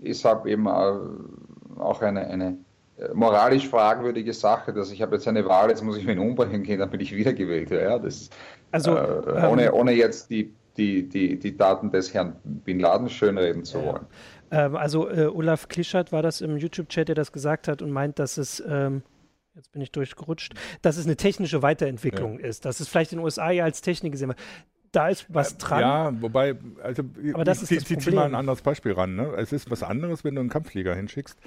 [0.00, 2.58] ist halt eben äh, auch eine, eine
[2.96, 6.62] äh, moralisch fragwürdige Sache, dass ich habe jetzt eine Wahl, jetzt muss ich mich umbringen
[6.62, 7.84] gehen, damit ich wiedergewählt werde.
[7.84, 8.30] Ja, das,
[8.70, 13.08] also, äh, ohne, ähm, ohne jetzt die die, die, die Daten des Herrn Bin Laden
[13.08, 14.06] schönreden zu wollen.
[14.50, 18.18] Ähm, also äh, Olaf Klischert war das im YouTube-Chat, der das gesagt hat und meint,
[18.18, 19.02] dass es ähm,
[19.54, 22.46] jetzt bin ich durchgerutscht, dass es eine technische Weiterentwicklung ja.
[22.46, 22.64] ist.
[22.64, 24.38] Dass es vielleicht in den USA ja als Technik gesehen wird.
[24.92, 25.80] Da ist was dran.
[25.80, 29.16] Ja, wobei, also aber das ich, ist das zieh mal ein anderes Beispiel ran.
[29.16, 29.32] Ne?
[29.38, 31.38] Es ist was anderes, wenn du einen Kampfflieger hinschickst.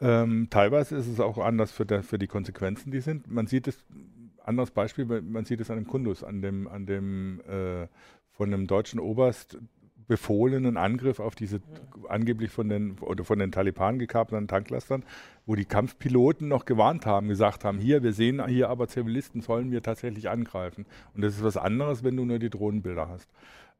[0.00, 3.28] Ähm, teilweise ist es auch anders für, der, für die Konsequenzen, die sind.
[3.28, 3.84] Man sieht es
[4.44, 7.88] anderes Beispiel, man sieht es an dem Kundus, an dem, an dem äh,
[8.34, 9.58] von einem deutschen Oberst
[10.06, 11.60] befohlenen Angriff auf diese
[12.08, 15.02] angeblich von den oder von den Taliban gekapten Tanklastern,
[15.46, 19.70] wo die Kampfpiloten noch gewarnt haben, gesagt haben, hier, wir sehen hier aber Zivilisten, sollen
[19.70, 20.84] wir tatsächlich angreifen.
[21.14, 23.30] Und das ist was anderes, wenn du nur die Drohnenbilder hast.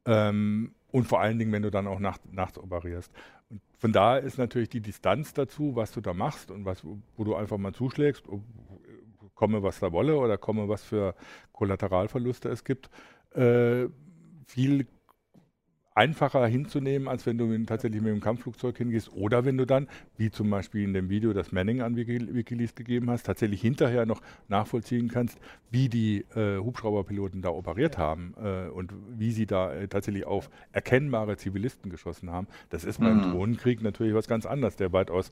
[0.06, 3.12] Ähm, und vor allen Dingen, wenn du dann auch nacht, nachts operierst.
[3.50, 6.84] Und von daher ist natürlich die Distanz dazu, was du da machst und was,
[7.16, 8.24] wo du einfach mal zuschlägst,
[9.34, 11.14] komme was da wolle oder komme was für
[11.52, 12.90] Kollateralverluste es gibt,
[13.34, 13.88] äh,
[14.46, 14.87] viel
[15.94, 20.30] einfacher hinzunehmen, als wenn du tatsächlich mit dem Kampfflugzeug hingehst oder wenn du dann, wie
[20.30, 25.09] zum Beispiel in dem Video, das Manning an Wikileaks gegeben hast, tatsächlich hinterher noch nachvollziehen
[25.09, 25.38] kannst,
[25.70, 30.50] wie die äh, Hubschrauberpiloten da operiert haben äh, und wie sie da äh, tatsächlich auf
[30.72, 32.48] erkennbare Zivilisten geschossen haben.
[32.70, 33.33] Das ist beim mhm.
[33.33, 35.30] Drohnenkrieg natürlich was ganz anderes, der weitaus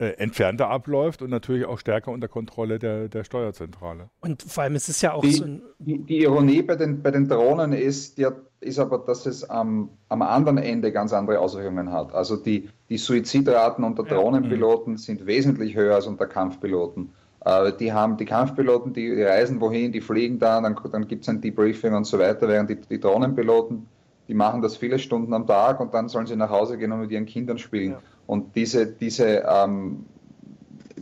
[0.00, 4.08] äh, entfernter abläuft und natürlich auch stärker unter Kontrolle der, der Steuerzentrale.
[4.22, 5.60] Und vor allem ist es ja auch die, so ein.
[5.78, 9.90] Die, die, Ironie bei den, bei den Drohnen ist, ja, ist aber, dass es am,
[10.08, 12.14] am anderen Ende ganz andere Auswirkungen hat.
[12.14, 14.14] Also die, die Suizidraten unter ja.
[14.14, 14.96] Drohnenpiloten mhm.
[14.96, 17.10] sind wesentlich höher als unter Kampfpiloten.
[17.44, 21.24] Äh, die haben die Kampfpiloten, die, die, reisen wohin, die fliegen da, dann, dann gibt
[21.24, 23.86] es ein Debriefing und so weiter, während die, die Drohnenpiloten
[24.30, 27.00] die machen das viele Stunden am Tag und dann sollen sie nach Hause gehen und
[27.00, 27.90] mit ihren Kindern spielen.
[27.90, 27.98] Ja.
[28.30, 30.06] Und diese, diese, ähm,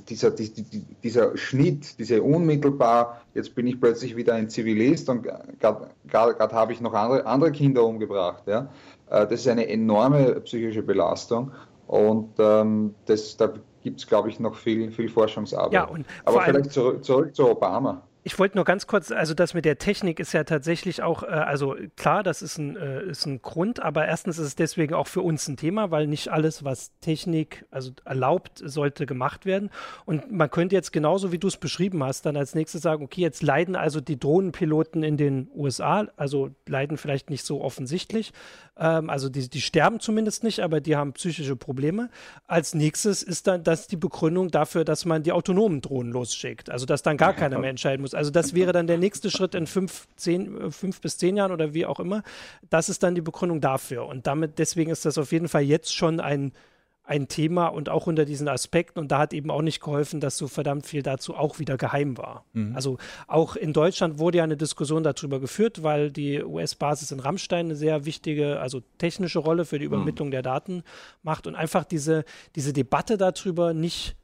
[0.08, 5.28] dieser, die, die, dieser Schnitt, diese unmittelbar, jetzt bin ich plötzlich wieder ein Zivilist und
[5.60, 5.90] gerade
[6.38, 8.44] habe ich noch andere, andere Kinder umgebracht.
[8.46, 8.70] Ja?
[9.10, 11.52] Äh, das ist eine enorme psychische Belastung
[11.86, 15.74] und ähm, das, da gibt es, glaube ich, noch viel, viel Forschungsarbeit.
[15.74, 15.90] Ja,
[16.24, 18.07] Aber vielleicht zurück, zurück zu Obama.
[18.28, 21.28] Ich wollte nur ganz kurz, also das mit der Technik ist ja tatsächlich auch, äh,
[21.28, 25.06] also klar, das ist ein, äh, ist ein Grund, aber erstens ist es deswegen auch
[25.06, 29.70] für uns ein Thema, weil nicht alles, was Technik also erlaubt, sollte gemacht werden.
[30.04, 33.22] Und man könnte jetzt genauso, wie du es beschrieben hast, dann als nächstes sagen, okay,
[33.22, 38.34] jetzt leiden also die Drohnenpiloten in den USA, also leiden vielleicht nicht so offensichtlich,
[38.76, 42.10] ähm, also die, die sterben zumindest nicht, aber die haben psychische Probleme.
[42.46, 46.84] Als nächstes ist dann das die Begründung dafür, dass man die autonomen Drohnen losschickt, also
[46.84, 48.14] dass dann gar keiner mehr entscheiden muss muss.
[48.18, 51.52] Also das wäre dann der nächste Schritt in fünf, zehn, äh, fünf bis zehn Jahren
[51.52, 52.24] oder wie auch immer.
[52.68, 54.06] Das ist dann die Begründung dafür.
[54.06, 56.52] Und damit, deswegen ist das auf jeden Fall jetzt schon ein,
[57.04, 58.98] ein Thema und auch unter diesen Aspekten.
[58.98, 62.18] Und da hat eben auch nicht geholfen, dass so verdammt viel dazu auch wieder geheim
[62.18, 62.44] war.
[62.54, 62.74] Mhm.
[62.74, 67.66] Also auch in Deutschland wurde ja eine Diskussion darüber geführt, weil die US-Basis in Rammstein
[67.66, 69.94] eine sehr wichtige, also technische Rolle für die mhm.
[69.94, 70.32] Übermittlung mhm.
[70.32, 70.82] der Daten
[71.22, 72.24] macht und einfach diese,
[72.56, 74.16] diese Debatte darüber nicht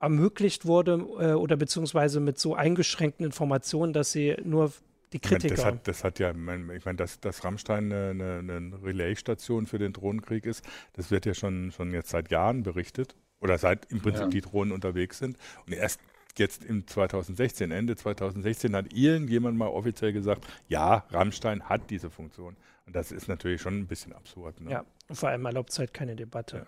[0.00, 4.72] ermöglicht wurde äh, oder beziehungsweise mit so eingeschränkten Informationen, dass sie nur
[5.12, 5.54] die Kritiker.
[5.54, 8.82] Ich meine, das, hat, das hat ja, ich meine, dass, dass Rammstein eine, eine, eine
[8.82, 13.58] Relaisstation für den Drohnenkrieg ist, das wird ja schon, schon jetzt seit Jahren berichtet oder
[13.58, 14.28] seit im Prinzip ja.
[14.28, 15.36] die Drohnen unterwegs sind.
[15.66, 16.00] Und erst
[16.38, 22.56] jetzt im 2016, Ende 2016 hat irgendjemand mal offiziell gesagt, ja, Rammstein hat diese Funktion.
[22.86, 24.60] Und das ist natürlich schon ein bisschen absurd.
[24.60, 24.70] Ne?
[24.70, 26.66] Ja, vor allem erlaubt es halt keine Debatte.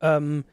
[0.00, 0.16] Ja.
[0.16, 0.44] Ähm,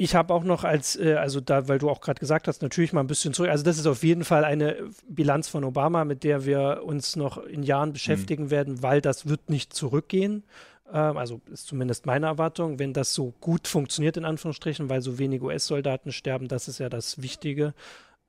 [0.00, 2.94] ich habe auch noch als, äh, also da, weil du auch gerade gesagt hast, natürlich
[2.94, 3.50] mal ein bisschen zurück.
[3.50, 7.36] Also das ist auf jeden Fall eine Bilanz von Obama, mit der wir uns noch
[7.36, 8.50] in Jahren beschäftigen mhm.
[8.50, 10.44] werden, weil das wird nicht zurückgehen.
[10.90, 15.18] Ähm, also ist zumindest meine Erwartung, wenn das so gut funktioniert, in Anführungsstrichen, weil so
[15.18, 17.74] wenige US-Soldaten sterben, das ist ja das Wichtige.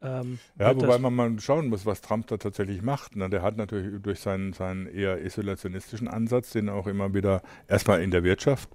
[0.01, 3.15] Ähm, ja, wobei man mal schauen muss, was Trump da tatsächlich macht.
[3.15, 3.29] Ne?
[3.29, 8.11] Der hat natürlich durch seinen, seinen eher isolationistischen Ansatz, den auch immer wieder erstmal in
[8.11, 8.69] der Wirtschaft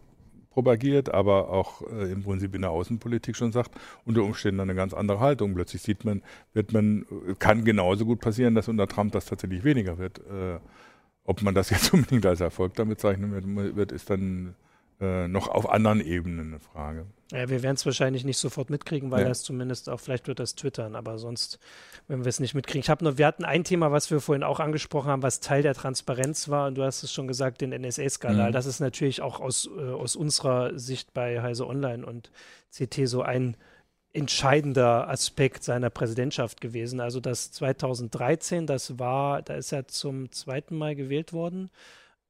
[0.56, 3.72] propagiert, aber auch äh, im Prinzip in der Außenpolitik schon sagt,
[4.06, 5.54] unter Umständen eine ganz andere Haltung.
[5.54, 6.22] Plötzlich sieht man,
[6.54, 7.04] wird man,
[7.38, 10.20] kann genauso gut passieren, dass unter Trump das tatsächlich weniger wird.
[10.20, 10.58] Äh,
[11.24, 14.54] ob man das jetzt unbedingt als Erfolg damit zeichnen wird ist dann
[15.00, 17.06] äh, noch auf anderen Ebenen eine Frage.
[17.32, 19.28] Ja, wir werden es wahrscheinlich nicht sofort mitkriegen, weil ja.
[19.28, 21.58] das zumindest auch, vielleicht wird das twittern, aber sonst,
[22.06, 22.80] wenn wir es nicht mitkriegen.
[22.80, 25.62] Ich habe noch, wir hatten ein Thema, was wir vorhin auch angesprochen haben, was Teil
[25.62, 28.50] der Transparenz war, und du hast es schon gesagt, den NSA-Skandal.
[28.50, 28.52] Mhm.
[28.52, 32.30] Das ist natürlich auch aus, äh, aus unserer Sicht bei Heise Online und
[32.70, 33.56] CT so ein
[34.12, 37.00] entscheidender Aspekt seiner Präsidentschaft gewesen.
[37.00, 41.70] Also das 2013, das war, da ist er zum zweiten Mal gewählt worden,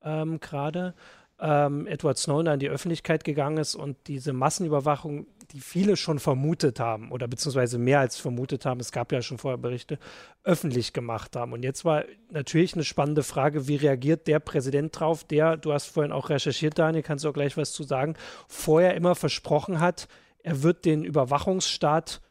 [0.02, 0.94] ähm, gerade
[1.38, 6.81] ähm, Edward Snowden an die Öffentlichkeit gegangen ist und diese Massenüberwachung, die viele schon vermutet
[6.81, 9.99] haben oder beziehungsweise mehr als vermutet haben, es gab ja schon vorher Berichte,
[10.44, 11.53] öffentlich gemacht haben.
[11.53, 15.87] Und jetzt war natürlich eine spannende Frage, wie reagiert der Präsident drauf, der, du hast
[15.87, 18.14] vorhin auch recherchiert, Daniel, kannst du auch gleich was zu sagen,
[18.49, 22.22] vorher immer versprochen hat, er wird den Überwachungsstaat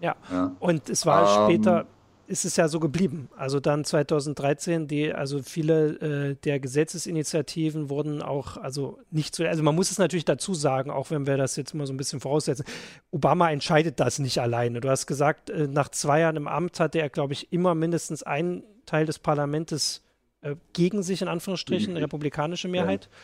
[0.00, 0.56] Ja, ja.
[0.60, 1.86] und es war ähm, später,
[2.30, 3.28] ist es ja so geblieben.
[3.36, 9.64] Also dann 2013, die, also viele äh, der Gesetzesinitiativen wurden auch, also nicht so, also
[9.64, 12.20] man muss es natürlich dazu sagen, auch wenn wir das jetzt mal so ein bisschen
[12.20, 12.64] voraussetzen,
[13.10, 14.80] Obama entscheidet das nicht alleine.
[14.80, 18.22] Du hast gesagt, äh, nach zwei Jahren im Amt hatte er, glaube ich, immer mindestens
[18.22, 20.02] einen Teil des Parlaments
[20.42, 23.08] äh, gegen sich, in Anführungsstrichen, eine republikanische Mehrheit.
[23.10, 23.18] Ja.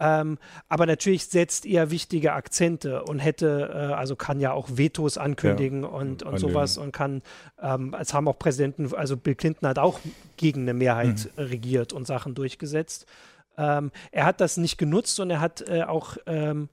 [0.00, 5.18] Ähm, aber natürlich setzt er wichtige Akzente und hätte, äh, also kann ja auch Vetos
[5.18, 7.22] ankündigen ja, und, und sowas und kann,
[7.60, 9.98] ähm, es haben auch Präsidenten, also Bill Clinton hat auch
[10.36, 11.42] gegen eine Mehrheit mhm.
[11.42, 13.06] regiert und Sachen durchgesetzt.
[13.56, 16.68] Ähm, er hat das nicht genutzt und er hat äh, auch, ähm,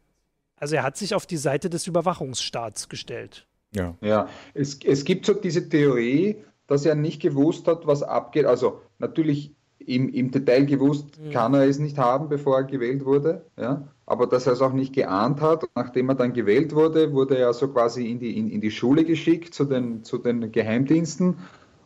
[0.57, 3.47] also er hat sich auf die Seite des Überwachungsstaats gestellt.
[3.73, 4.29] Ja, ja.
[4.53, 8.45] Es, es gibt so diese Theorie, dass er nicht gewusst hat, was abgeht.
[8.45, 11.31] Also natürlich im, im Detail gewusst mhm.
[11.31, 13.45] kann er es nicht haben, bevor er gewählt wurde.
[13.57, 13.88] Ja?
[14.05, 15.65] Aber dass er es auch nicht geahnt hat.
[15.75, 19.03] Nachdem er dann gewählt wurde, wurde er so quasi in die, in, in die Schule
[19.03, 21.38] geschickt zu den, zu den Geheimdiensten.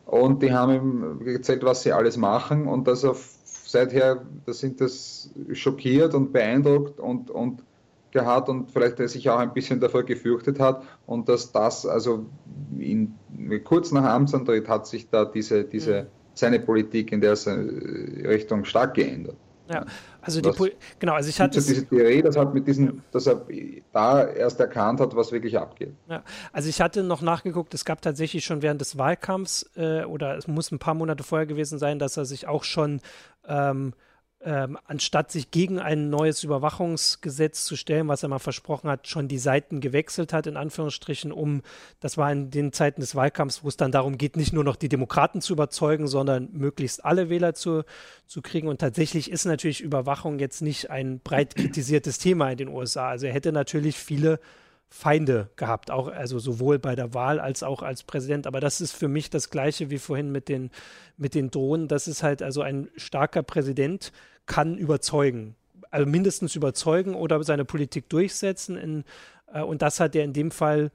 [0.06, 2.66] Und die haben ihm erzählt, was sie alles machen.
[2.66, 7.62] Und dass er seither, da sind das schockiert und beeindruckt und, und
[8.10, 10.82] gehabt und vielleicht sich auch ein bisschen davor gefürchtet hat.
[11.06, 12.26] Und dass das, also
[12.76, 13.14] in,
[13.64, 17.36] kurz nach Amtsantritt hat sich da diese, diese mhm seine Politik in der
[18.26, 19.36] Richtung stark geändert.
[19.70, 19.86] Ja,
[20.20, 23.46] also die Pol genau, also ich hatte diese Theorie, das hat mit diesen, dass er
[23.92, 25.94] da erst erkannt hat, was wirklich abgeht.
[26.08, 30.36] Ja, also ich hatte noch nachgeguckt, es gab tatsächlich schon während des Wahlkampfs äh, oder
[30.36, 33.00] es muss ein paar Monate vorher gewesen sein, dass er sich auch schon
[33.46, 33.94] ähm,
[34.42, 39.28] ähm, anstatt sich gegen ein neues Überwachungsgesetz zu stellen, was er mal versprochen hat, schon
[39.28, 41.62] die Seiten gewechselt hat, in Anführungsstrichen, um,
[42.00, 44.76] das war in den Zeiten des Wahlkampfs, wo es dann darum geht, nicht nur noch
[44.76, 47.84] die Demokraten zu überzeugen, sondern möglichst alle Wähler zu,
[48.26, 48.68] zu kriegen.
[48.68, 53.10] Und tatsächlich ist natürlich Überwachung jetzt nicht ein breit kritisiertes Thema in den USA.
[53.10, 54.40] Also er hätte natürlich viele
[54.92, 58.46] Feinde gehabt, auch also sowohl bei der Wahl als auch als Präsident.
[58.48, 60.70] Aber das ist für mich das Gleiche wie vorhin mit den,
[61.16, 61.86] mit den Drohnen.
[61.86, 64.12] Das ist halt also ein starker Präsident
[64.46, 65.54] kann überzeugen.
[65.92, 68.76] Also mindestens überzeugen oder seine Politik durchsetzen.
[68.76, 69.04] In,
[69.52, 70.90] äh, und das hat er in dem Fall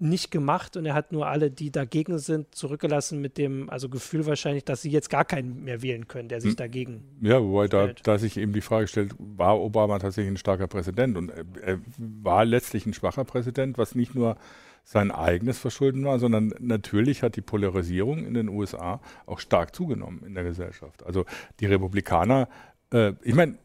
[0.00, 4.26] nicht gemacht und er hat nur alle, die dagegen sind, zurückgelassen mit dem also Gefühl
[4.26, 6.56] wahrscheinlich, dass sie jetzt gar keinen mehr wählen können, der sich hm.
[6.56, 7.04] dagegen.
[7.20, 11.16] Ja, wobei da, da sich eben die Frage stellt, war Obama tatsächlich ein starker Präsident
[11.16, 14.36] und er war letztlich ein schwacher Präsident, was nicht nur
[14.84, 20.22] sein eigenes Verschulden war, sondern natürlich hat die Polarisierung in den USA auch stark zugenommen
[20.24, 21.04] in der Gesellschaft.
[21.04, 21.26] Also
[21.60, 22.48] die Republikaner
[22.92, 23.58] äh, ich meine,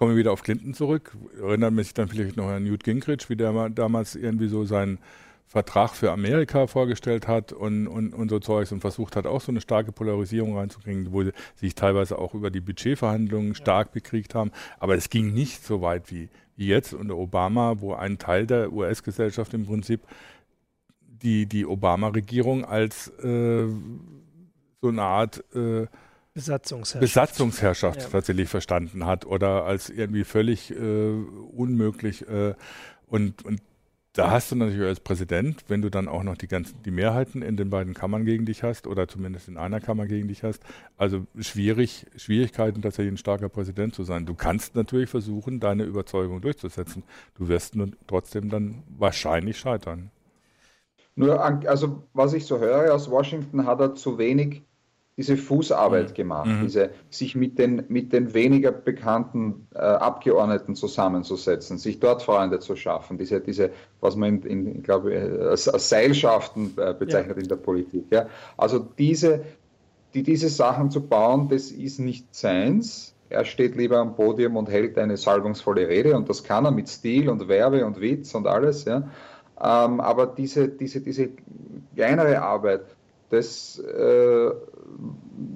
[0.00, 1.14] kommen wir wieder auf Clinton zurück.
[1.38, 4.98] Erinnert mich dann vielleicht noch an Newt Gingrich, wie der damals irgendwie so seinen
[5.46, 9.52] Vertrag für Amerika vorgestellt hat und, und, und so Zeugs und versucht hat, auch so
[9.52, 14.52] eine starke Polarisierung reinzukriegen, wo sie sich teilweise auch über die Budgetverhandlungen stark bekriegt haben.
[14.78, 18.72] Aber es ging nicht so weit wie, wie jetzt unter Obama, wo ein Teil der
[18.72, 20.00] US-Gesellschaft im Prinzip
[21.02, 23.66] die, die Obama-Regierung als äh,
[24.80, 25.88] so eine Art äh,
[26.34, 28.08] Besatzungsherrschaft, Besatzungsherrschaft ja.
[28.08, 31.10] tatsächlich verstanden hat oder als irgendwie völlig äh,
[31.52, 32.26] unmöglich.
[32.28, 32.54] Äh,
[33.06, 33.60] und, und
[34.12, 37.42] da hast du natürlich als Präsident, wenn du dann auch noch die ganzen die Mehrheiten
[37.42, 40.62] in den beiden Kammern gegen dich hast oder zumindest in einer Kammer gegen dich hast,
[40.96, 44.26] also schwierig Schwierigkeiten tatsächlich ein starker Präsident zu sein.
[44.26, 47.04] Du kannst natürlich versuchen, deine Überzeugung durchzusetzen.
[47.34, 50.10] Du wirst nur trotzdem dann wahrscheinlich scheitern.
[51.14, 54.62] Nur also was ich so höre aus Washington, hat er zu wenig
[55.16, 56.14] diese Fußarbeit mhm.
[56.14, 56.62] gemacht, mhm.
[56.62, 62.76] diese, sich mit den, mit den weniger bekannten äh, Abgeordneten zusammenzusetzen, sich dort Freunde zu
[62.76, 63.70] schaffen, diese, diese
[64.00, 67.42] was man, in, in, glaube, als, als Seilschaften äh, bezeichnet ja.
[67.42, 68.06] in der Politik.
[68.10, 68.26] Ja.
[68.56, 69.44] Also diese,
[70.14, 73.14] die, diese Sachen zu bauen, das ist nicht seins.
[73.28, 76.88] Er steht lieber am Podium und hält eine salbungsvolle Rede und das kann er mit
[76.88, 78.86] Stil und Werbe und Witz und alles.
[78.86, 79.08] Ja.
[79.62, 81.28] Ähm, aber diese, diese, diese
[81.94, 82.86] kleinere Arbeit,
[83.30, 84.50] das äh,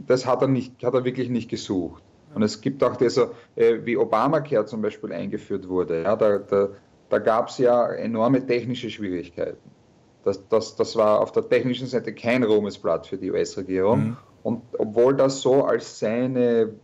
[0.06, 2.02] das hat er, nicht, hat er wirklich nicht gesucht.
[2.34, 6.68] Und es gibt auch diese, äh, wie Obamacare zum Beispiel eingeführt wurde, ja, da, da,
[7.08, 9.70] da gab es ja enorme technische Schwierigkeiten.
[10.24, 14.00] Das, das, das war auf der technischen Seite kein Ruhmesblatt für die US-Regierung.
[14.00, 14.16] Mhm.
[14.42, 16.74] Und obwohl das so als seine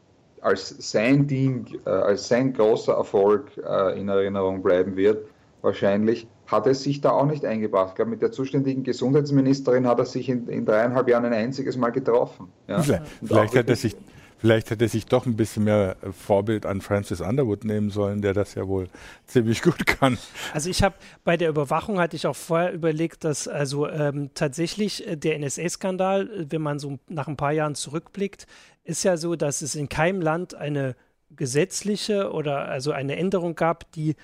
[0.43, 5.27] als sein Ding, äh, als sein großer Erfolg äh, in Erinnerung bleiben wird,
[5.61, 7.91] wahrscheinlich, hat er sich da auch nicht eingebracht.
[7.91, 11.77] Ich glaube, mit der zuständigen Gesundheitsministerin hat er sich in, in dreieinhalb Jahren ein einziges
[11.77, 12.49] Mal getroffen.
[12.67, 12.83] Ja?
[12.83, 13.97] Vielleicht, vielleicht hat er sich
[14.41, 18.33] Vielleicht hätte sich doch ein bisschen mehr äh, Vorbild an Francis Underwood nehmen sollen, der
[18.33, 18.89] das ja wohl
[19.27, 20.17] ziemlich gut kann.
[20.55, 25.07] Also ich habe bei der Überwachung hatte ich auch vorher überlegt, dass also ähm, tatsächlich
[25.07, 28.47] äh, der NSA-Skandal, äh, wenn man so nach ein paar Jahren zurückblickt,
[28.83, 30.97] ist ja so, dass es in keinem Land eine
[31.37, 34.17] gesetzliche oder also eine Änderung gab, die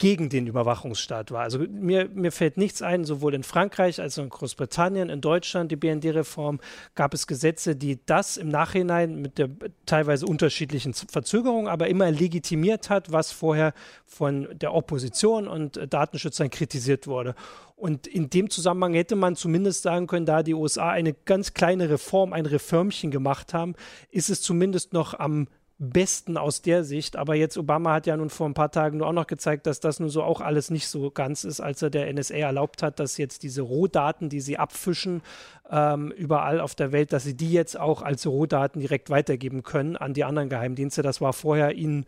[0.00, 1.42] gegen den Überwachungsstaat war.
[1.42, 5.70] Also mir, mir fällt nichts ein, sowohl in Frankreich als auch in Großbritannien, in Deutschland,
[5.70, 6.58] die BND-Reform,
[6.94, 9.50] gab es Gesetze, die das im Nachhinein mit der
[9.84, 13.74] teilweise unterschiedlichen Verzögerung, aber immer legitimiert hat, was vorher
[14.06, 17.34] von der Opposition und Datenschützern kritisiert wurde.
[17.76, 21.90] Und in dem Zusammenhang hätte man zumindest sagen können, da die USA eine ganz kleine
[21.90, 23.74] Reform, ein Reformchen gemacht haben,
[24.10, 25.48] ist es zumindest noch am
[25.80, 27.16] besten aus der Sicht.
[27.16, 29.80] Aber jetzt Obama hat ja nun vor ein paar Tagen nur auch noch gezeigt, dass
[29.80, 33.00] das nun so auch alles nicht so ganz ist, als er der NSA erlaubt hat,
[33.00, 35.22] dass jetzt diese Rohdaten, die sie abfischen,
[35.70, 39.96] ähm, überall auf der Welt, dass sie die jetzt auch als Rohdaten direkt weitergeben können
[39.96, 41.00] an die anderen Geheimdienste.
[41.00, 42.04] Das war vorher ihnen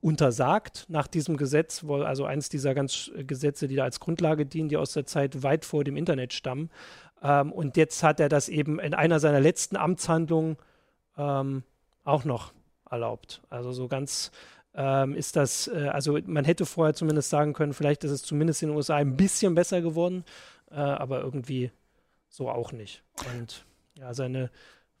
[0.00, 4.78] untersagt nach diesem Gesetz, also eins dieser ganz Gesetze, die da als Grundlage dienen, die
[4.78, 6.70] aus der Zeit weit vor dem Internet stammen.
[7.22, 10.56] Ähm, und jetzt hat er das eben in einer seiner letzten Amtshandlungen
[11.18, 11.64] ähm,
[12.04, 12.54] auch noch
[12.90, 13.42] erlaubt.
[13.48, 14.30] Also so ganz
[14.74, 18.62] ähm, ist das, äh, also man hätte vorher zumindest sagen können, vielleicht ist es zumindest
[18.62, 20.24] in den USA ein bisschen besser geworden,
[20.70, 21.70] äh, aber irgendwie
[22.28, 23.02] so auch nicht.
[23.34, 23.64] Und
[23.98, 24.50] ja, seine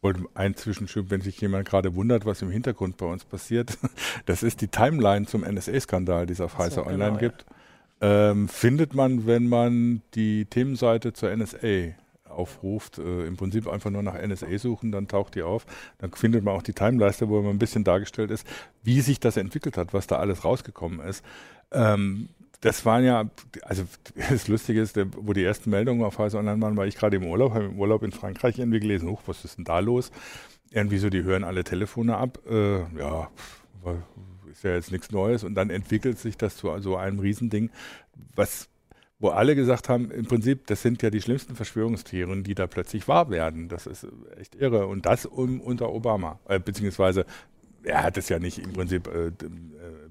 [0.02, 3.76] wollte ein Zwischenschub, wenn sich jemand gerade wundert, was im Hintergrund bei uns passiert.
[4.26, 7.44] Das ist die Timeline zum NSA-Skandal, die es auf Heißer so, Online genau, gibt.
[8.00, 8.30] Ja.
[8.30, 11.94] Ähm, findet man, wenn man die Themenseite zur NSA
[12.30, 15.66] aufruft, äh, im Prinzip einfach nur nach NSA suchen, dann taucht die auf.
[15.98, 18.46] Dann findet man auch die Timeleiste, wo immer ein bisschen dargestellt ist,
[18.82, 21.24] wie sich das entwickelt hat, was da alles rausgekommen ist.
[21.72, 22.28] Ähm,
[22.60, 23.30] das waren ja,
[23.62, 23.84] also
[24.30, 27.26] das Lustige ist, wo die ersten Meldungen auf Heise Online waren, war ich gerade im
[27.26, 30.10] Urlaub, habe im Urlaub in Frankreich irgendwie gelesen, huch, was ist denn da los?
[30.70, 32.38] Irgendwie so, die hören alle Telefone ab.
[32.48, 33.28] Äh, ja,
[34.50, 35.42] ist ja jetzt nichts Neues.
[35.42, 37.70] Und dann entwickelt sich das zu so einem Riesending,
[38.34, 38.68] was
[39.20, 43.06] wo alle gesagt haben, im Prinzip, das sind ja die schlimmsten Verschwörungstheorien, die da plötzlich
[43.06, 43.68] wahr werden.
[43.68, 44.06] Das ist
[44.38, 44.86] echt irre.
[44.86, 47.26] Und das um, unter Obama, äh, beziehungsweise
[47.82, 49.32] er hat es ja nicht im Prinzip äh, äh,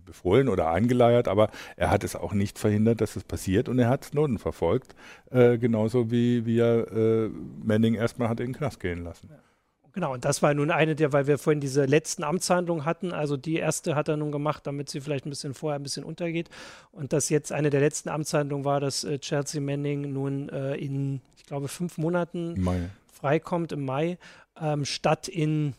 [0.06, 3.90] befohlen oder eingeleiert, aber er hat es auch nicht verhindert, dass es passiert und er
[3.90, 4.96] hat Snowden verfolgt,
[5.32, 7.30] äh, genauso wie, wie er äh,
[7.64, 9.30] Manning erstmal hat in den Knast gehen lassen.
[9.32, 9.49] Ja.
[9.94, 13.12] Genau, und das war nun eine der, weil wir vorhin diese letzten Amtshandlungen hatten.
[13.12, 16.04] Also die erste hat er nun gemacht, damit sie vielleicht ein bisschen vorher ein bisschen
[16.04, 16.50] untergeht.
[16.92, 21.22] Und das jetzt eine der letzten Amtshandlungen war, dass äh, Chelsea Manning nun äh, in,
[21.38, 22.90] ich glaube, fünf Monaten Mai.
[23.12, 24.18] freikommt im Mai,
[24.60, 25.74] ähm, statt in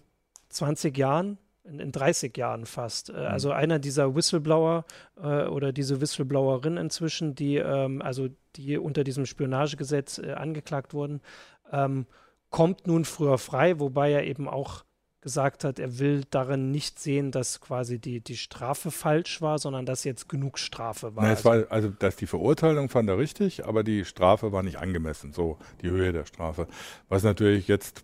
[0.49, 1.39] 20 Jahren.
[1.63, 3.11] In, in 30 Jahren fast.
[3.11, 3.19] Äh, mhm.
[3.27, 4.87] Also einer dieser Whistleblower
[5.23, 11.21] äh, oder diese Whistleblowerin inzwischen, die ähm, also die unter diesem Spionagegesetz äh, angeklagt wurden,
[11.71, 12.07] ähm,
[12.51, 14.85] kommt nun früher frei, wobei er eben auch
[15.21, 19.85] gesagt hat, er will darin nicht sehen, dass quasi die, die Strafe falsch war, sondern
[19.85, 21.25] dass jetzt genug Strafe war.
[21.25, 24.79] Nein, es war also, dass die Verurteilung fand er richtig, aber die Strafe war nicht
[24.79, 26.67] angemessen, so die Höhe der Strafe.
[27.09, 28.03] Was natürlich jetzt,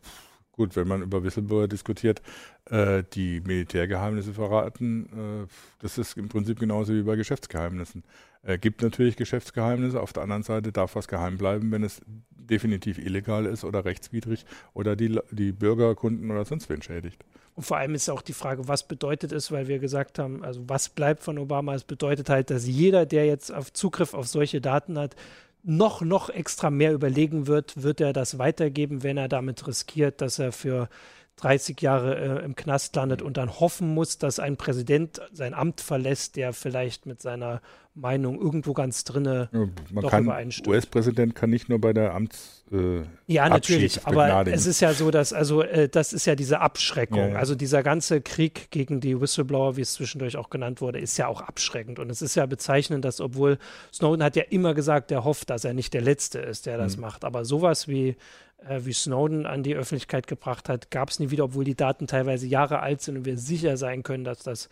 [0.52, 2.20] gut, wenn man über Whistleblower diskutiert,
[2.66, 5.46] äh, die Militärgeheimnisse verraten, äh,
[5.78, 8.04] das ist im Prinzip genauso wie bei Geschäftsgeheimnissen.
[8.46, 12.96] Er gibt natürlich Geschäftsgeheimnisse, auf der anderen Seite darf was geheim bleiben, wenn es definitiv
[12.96, 17.24] illegal ist oder rechtswidrig oder die, die Bürger, Kunden oder sonst wen schädigt.
[17.56, 20.62] Und vor allem ist auch die Frage, was bedeutet es, weil wir gesagt haben, also
[20.68, 21.74] was bleibt von Obama?
[21.74, 25.16] Es bedeutet halt, dass jeder, der jetzt auf Zugriff auf solche Daten hat,
[25.64, 30.38] noch, noch extra mehr überlegen wird, wird er das weitergeben, wenn er damit riskiert, dass
[30.38, 30.88] er für
[31.36, 35.80] 30 Jahre äh, im Knast landet und dann hoffen muss, dass ein Präsident sein Amt
[35.80, 37.60] verlässt, der vielleicht mit seiner
[37.96, 42.64] Meinung irgendwo ganz drinne ja, man doch kann, US-Präsident kann nicht nur bei der Amts
[42.70, 46.60] äh, Ja, natürlich, aber es ist ja so, dass also äh, das ist ja diese
[46.60, 47.36] Abschreckung, ja.
[47.36, 51.26] also dieser ganze Krieg gegen die Whistleblower, wie es zwischendurch auch genannt wurde, ist ja
[51.26, 51.98] auch abschreckend.
[51.98, 53.58] Und es ist ja bezeichnend, dass obwohl
[53.92, 56.96] Snowden hat ja immer gesagt, er hofft, dass er nicht der Letzte ist, der das
[56.96, 57.02] mhm.
[57.02, 58.16] macht, aber sowas wie
[58.58, 62.06] äh, wie Snowden an die Öffentlichkeit gebracht hat, gab es nie wieder, obwohl die Daten
[62.06, 64.68] teilweise Jahre alt sind und wir sicher sein können, dass das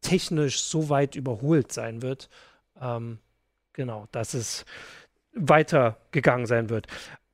[0.00, 2.28] technisch so weit überholt sein wird.
[2.80, 3.18] Ähm,
[3.72, 4.64] genau, dass es
[5.32, 6.86] weitergegangen sein wird.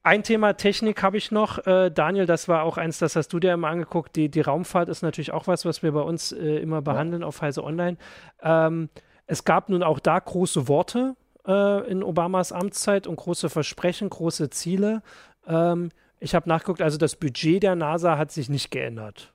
[0.03, 1.67] Ein Thema Technik habe ich noch.
[1.67, 4.15] Äh, Daniel, das war auch eins, das hast du dir immer angeguckt.
[4.15, 7.29] Die, die Raumfahrt ist natürlich auch was, was wir bei uns äh, immer behandeln ja.
[7.29, 7.97] auf Heise Online.
[8.41, 8.89] Ähm,
[9.27, 14.51] es gab nun auch da große Worte äh, in Obamas Amtszeit und große Versprechen, große
[14.51, 15.03] Ziele.
[15.47, 15.91] Ähm,
[16.21, 19.33] ich habe nachgeguckt, also das Budget der NASA hat sich nicht geändert.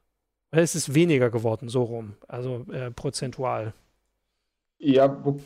[0.51, 3.74] Es ist weniger geworden, so rum, also äh, prozentual.
[4.80, 5.39] Ja, wo,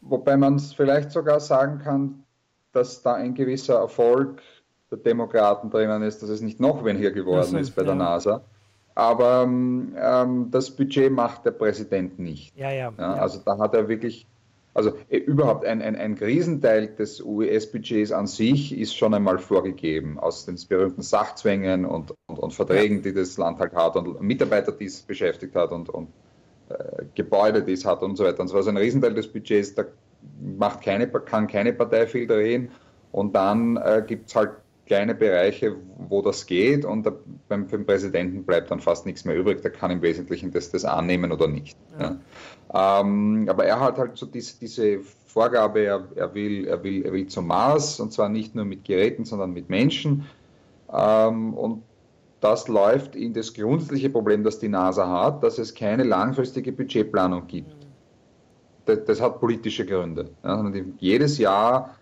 [0.00, 2.24] wobei man es vielleicht sogar sagen kann,
[2.72, 4.42] dass da ein gewisser Erfolg
[4.90, 8.42] der Demokraten drinnen ist, dass es nicht noch weniger geworden ist bei der NASA.
[8.94, 12.56] Aber ähm, das Budget macht der Präsident nicht.
[12.56, 14.26] Ja, ja, ja, Also da hat er wirklich,
[14.78, 20.18] also äh, überhaupt ein, ein, ein Riesenteil des US-Budgets an sich ist schon einmal vorgegeben,
[20.20, 24.70] aus den berühmten Sachzwängen und, und, und Verträgen, die das Land halt hat und Mitarbeiter,
[24.70, 26.08] die es beschäftigt hat und, und
[26.68, 28.40] äh, Gebäude, die es hat und so weiter.
[28.40, 29.84] Und so also ein Riesenteil des Budgets, da
[30.40, 32.70] macht keine, kann keine Partei viel drehen.
[33.10, 34.50] Und dann äh, gibt es halt
[34.88, 35.76] kleine Bereiche,
[36.08, 37.12] wo das geht und da,
[37.48, 39.62] beim, beim, Präsidenten bleibt dann fast nichts mehr übrig.
[39.62, 41.76] Der kann im Wesentlichen das, das annehmen oder nicht.
[42.00, 42.18] Ja.
[42.72, 43.00] Ja.
[43.00, 47.12] Ähm, aber er hat halt so diese, diese Vorgabe, er, er, will, er, will, er
[47.12, 50.26] will zum Mars und zwar nicht nur mit Geräten, sondern mit Menschen.
[50.92, 51.82] Ähm, und
[52.40, 57.46] das läuft in das grundsätzliche Problem, das die NASA hat, dass es keine langfristige Budgetplanung
[57.46, 57.68] gibt.
[57.68, 57.88] Mhm.
[58.86, 60.30] Das, das hat politische Gründe.
[60.42, 61.94] Ja, jedes Jahr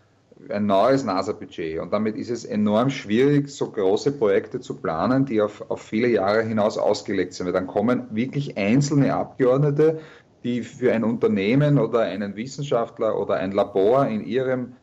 [0.49, 1.80] ein neues NASA-Budget.
[1.80, 6.09] Und damit ist es enorm schwierig, so große Projekte zu planen, die auf, auf viele
[6.09, 7.47] Jahre hinaus ausgelegt sind.
[7.47, 10.01] Weil dann kommen wirklich einzelne Abgeordnete,
[10.45, 14.74] die für ein Unternehmen oder einen Wissenschaftler oder ein Labor in ihrem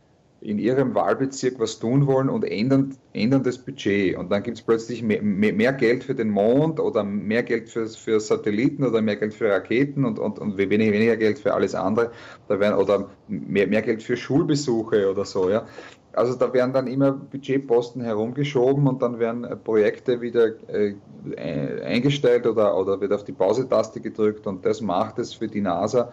[0.44, 4.18] in ihrem Wahlbezirk was tun wollen und ändern, ändern das Budget.
[4.18, 7.88] Und dann gibt es plötzlich mehr, mehr, Geld für den Mond oder mehr Geld für,
[7.88, 11.76] für Satelliten oder mehr Geld für Raketen und, und, und weniger, weniger Geld für alles
[11.76, 12.12] andere.
[12.50, 15.50] Da werden, oder mehr, mehr Geld für Schulbesuche oder so.
[15.50, 15.66] Ja.
[16.12, 20.94] Also da werden dann immer Budgetposten herumgeschoben und dann werden Projekte wieder äh,
[21.82, 26.12] eingestellt oder, oder wird auf die Pause-Taste gedrückt und das macht es für die NASA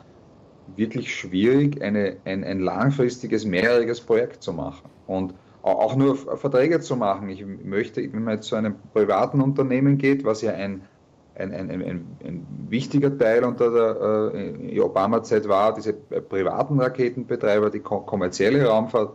[0.77, 4.91] wirklich schwierig, eine, ein, ein langfristiges, mehrjähriges Projekt zu machen.
[5.07, 7.29] Und auch nur Verträge zu machen.
[7.29, 10.83] Ich möchte, wenn man jetzt zu einem privaten Unternehmen geht, was ja ein,
[11.35, 17.81] ein, ein, ein, ein wichtiger Teil unter der äh, Obama-Zeit war, diese privaten Raketenbetreiber, die
[17.81, 19.13] kommerzielle Raumfahrt.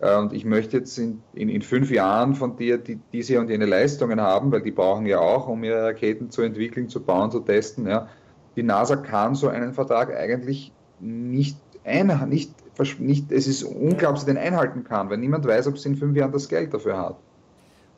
[0.00, 3.48] Äh, und ich möchte jetzt in, in, in fünf Jahren von dir die, diese und
[3.48, 7.30] jene Leistungen haben, weil die brauchen ja auch, um ihre Raketen zu entwickeln, zu bauen,
[7.30, 7.86] zu testen.
[7.86, 8.08] Ja
[8.56, 12.52] die NASA kann so einen Vertrag eigentlich nicht ein, nicht,
[12.98, 15.96] nicht, es ist unglaublich, ob sie den einhalten kann, weil niemand weiß, ob sie in
[15.96, 17.16] fünf Jahren das Geld dafür hat.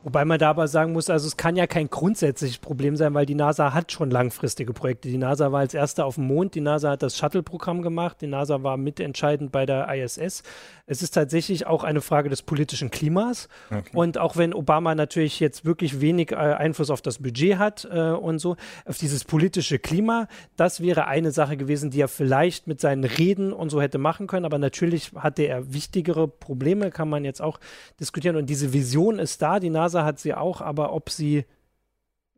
[0.04, 3.24] Wobei man da aber sagen muss, also es kann ja kein grundsätzliches Problem sein, weil
[3.24, 5.08] die NASA hat schon langfristige Projekte.
[5.08, 8.26] Die NASA war als erste auf dem Mond, die NASA hat das Shuttle-Programm gemacht, die
[8.26, 10.42] NASA war mitentscheidend bei der ISS.
[10.86, 13.48] Es ist tatsächlich auch eine Frage des politischen Klimas.
[13.70, 13.90] Okay.
[13.94, 18.10] Und auch wenn Obama natürlich jetzt wirklich wenig äh, Einfluss auf das Budget hat äh,
[18.10, 18.56] und so,
[18.86, 20.26] auf dieses politische Klima,
[20.56, 24.26] das wäre eine Sache gewesen, die er vielleicht mit seinen Reden und so hätte machen
[24.26, 24.46] können.
[24.46, 27.60] Aber natürlich hatte er wichtigere Probleme, kann man jetzt auch
[28.00, 28.36] diskutieren.
[28.36, 31.44] Und diese Vision ist da, die NASA NASA hat sie auch, aber ob sie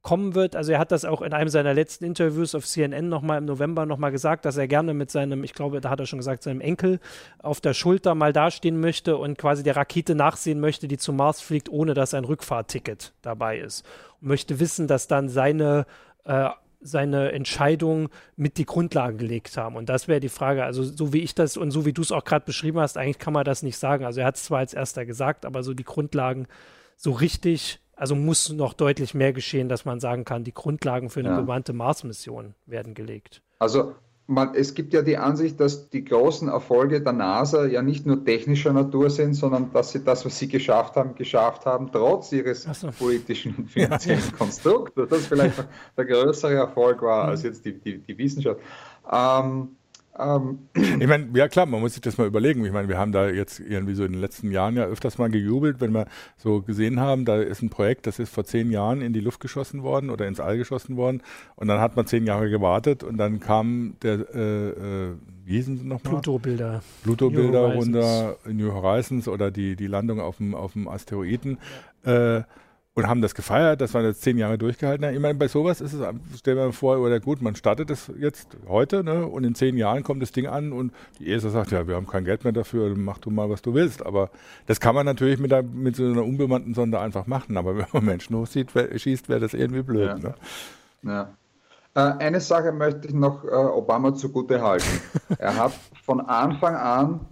[0.04, 3.38] kommen wird, also er hat das auch in einem seiner letzten Interviews auf CNN nochmal
[3.38, 6.18] im November nochmal gesagt, dass er gerne mit seinem, ich glaube, da hat er schon
[6.18, 7.00] gesagt, seinem Enkel
[7.38, 11.40] auf der Schulter mal dastehen möchte und quasi der Rakete nachsehen möchte, die zum Mars
[11.40, 13.84] fliegt, ohne dass ein Rückfahrticket dabei ist.
[14.20, 15.86] Und möchte wissen, dass dann seine
[16.24, 16.50] äh,
[16.86, 19.74] seine Entscheidung mit die Grundlagen gelegt haben.
[19.74, 22.12] Und das wäre die Frage, also so wie ich das und so wie du es
[22.12, 24.04] auch gerade beschrieben hast, eigentlich kann man das nicht sagen.
[24.04, 26.46] Also er hat es zwar als erster gesagt, aber so die Grundlagen
[26.98, 31.20] so richtig, also muss noch deutlich mehr geschehen, dass man sagen kann, die Grundlagen für
[31.20, 31.36] eine ja.
[31.40, 33.42] bemannte Mars-Mission werden gelegt.
[33.58, 33.94] Also
[34.26, 38.24] man, es gibt ja die Ansicht, dass die großen Erfolge der NASA ja nicht nur
[38.24, 42.62] technischer Natur sind, sondern dass sie das, was sie geschafft haben, geschafft haben, trotz ihres
[42.62, 42.90] so.
[42.90, 44.36] politischen und finanziellen ja.
[44.36, 44.94] Konstrukts.
[44.94, 45.64] Dass das vielleicht
[45.96, 48.60] der größere Erfolg war als jetzt die, die, die Wissenschaft.
[49.10, 49.76] Ähm,
[50.18, 50.68] ähm.
[51.00, 52.64] Ich meine, ja klar, man muss sich das mal überlegen.
[52.64, 55.28] Ich meine, wir haben da jetzt irgendwie so in den letzten Jahren ja öfters mal
[55.28, 56.06] gejubelt, wenn wir
[56.36, 59.40] so gesehen haben, da ist ein Projekt, das ist vor zehn Jahren in die Luft
[59.40, 61.22] geschossen worden oder ins All geschossen worden
[61.56, 65.78] und dann hat man zehn Jahre gewartet und dann kam der, äh, äh, wie hießen
[65.78, 66.12] sie nochmal?
[66.12, 66.82] Pluto-Bilder.
[67.02, 71.58] Pluto-Bilder runter, New Horizons oder die, die Landung auf dem, auf dem Asteroiden.
[72.04, 72.42] Äh,
[72.94, 75.14] und haben das gefeiert, dass man jetzt zehn Jahre durchgehalten hat.
[75.14, 78.56] Ich meine, bei sowas ist es, stellen wir vor, oder gut, man startet es jetzt
[78.68, 81.88] heute, ne, und in zehn Jahren kommt das Ding an und die ESA sagt, ja,
[81.88, 84.06] wir haben kein Geld mehr dafür, mach du mal, was du willst.
[84.06, 84.30] Aber
[84.66, 87.56] das kann man natürlich mit, der, mit so einer unbemannten Sonde einfach machen.
[87.56, 90.08] Aber wenn man Menschen hochsieht, schießt, wäre das irgendwie blöd.
[90.08, 90.14] Ja.
[90.18, 90.34] Ne?
[91.02, 91.28] ja.
[91.94, 95.00] Äh, eine Sache möchte ich noch äh, Obama zugute halten.
[95.38, 95.72] er hat
[96.04, 97.26] von Anfang an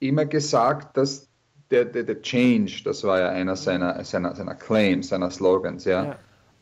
[0.00, 1.27] immer gesagt, dass
[1.70, 6.04] der, der, der Change, das war ja einer seiner, seiner, seiner Claims, seiner Slogans, ja?
[6.04, 6.16] ja.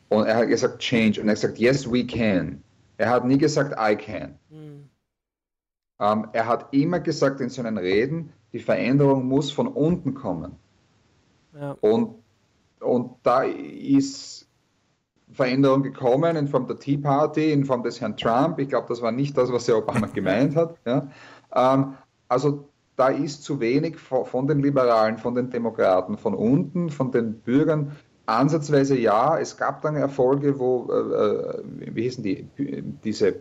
[0.09, 2.61] Und er hat gesagt Change und er hat gesagt, yes, we can.
[2.97, 4.37] Er hat nie gesagt, I can.
[4.49, 4.89] Mhm.
[5.99, 10.55] Um, er hat immer gesagt in seinen Reden, die Veränderung muss von unten kommen.
[11.59, 11.75] Ja.
[11.81, 12.15] Und,
[12.79, 14.47] und da ist
[15.31, 18.59] Veränderung gekommen in Form der Tea Party, in Form des Herrn Trump.
[18.59, 20.77] Ich glaube, das war nicht das, was der Obama gemeint hat.
[20.85, 21.07] Ja.
[21.53, 21.95] Ähm,
[22.27, 22.66] also
[22.97, 27.95] da ist zu wenig von den Liberalen, von den Demokraten, von unten, von den Bürgern.
[28.25, 31.63] Ansatzweise ja, es gab dann Erfolge, wo, äh, äh
[31.95, 32.47] wie hießen die,
[33.03, 33.35] diese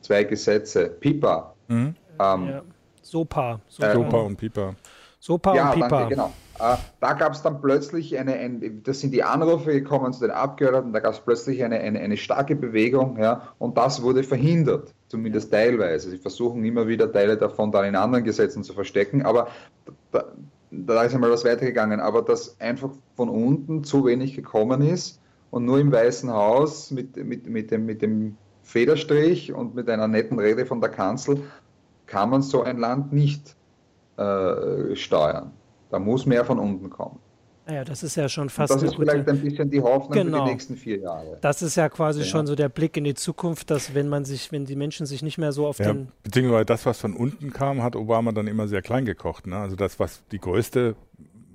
[0.00, 1.54] zwei Gesetze, PIPA.
[1.68, 1.94] Mhm.
[2.18, 2.62] Ähm, ja.
[3.02, 3.60] SOPA.
[3.68, 3.92] SOPA.
[3.92, 4.74] SOPA und PIPA.
[5.18, 5.88] SOPA ja, und PIPA.
[5.88, 6.32] Danke, genau.
[6.58, 10.30] Äh, da gab es dann plötzlich eine, ein, das sind die Anrufe gekommen zu den
[10.30, 14.94] Abgeordneten, da gab es plötzlich eine, eine, eine, starke Bewegung, ja, und das wurde verhindert,
[15.08, 16.10] zumindest teilweise.
[16.10, 19.48] Sie versuchen immer wieder Teile davon dann in anderen Gesetzen zu verstecken, aber
[20.10, 20.24] da,
[20.70, 25.64] da ist einmal was weitergegangen, aber dass einfach von unten zu wenig gekommen ist und
[25.64, 30.38] nur im Weißen Haus mit, mit, mit, dem, mit dem Federstrich und mit einer netten
[30.38, 31.42] Rede von der Kanzel
[32.06, 33.56] kann man so ein Land nicht
[34.16, 35.52] äh, steuern.
[35.92, 37.18] Da muss mehr von unten kommen.
[37.66, 38.72] Naja, das ist ja schon fast.
[38.72, 39.10] Und das ist gute...
[39.10, 40.14] vielleicht ein bisschen die Hoffnung genau.
[40.14, 40.46] für die genau.
[40.46, 41.38] nächsten vier Jahre.
[41.42, 42.26] Das ist ja quasi ja.
[42.26, 45.22] schon so der Blick in die Zukunft, dass wenn man sich, wenn die Menschen sich
[45.22, 46.08] nicht mehr so auf ja, den.
[46.22, 49.46] Beziehungsweise das, was von unten kam, hat Obama dann immer sehr klein gekocht.
[49.46, 49.56] Ne?
[49.56, 50.96] Also das, was die größte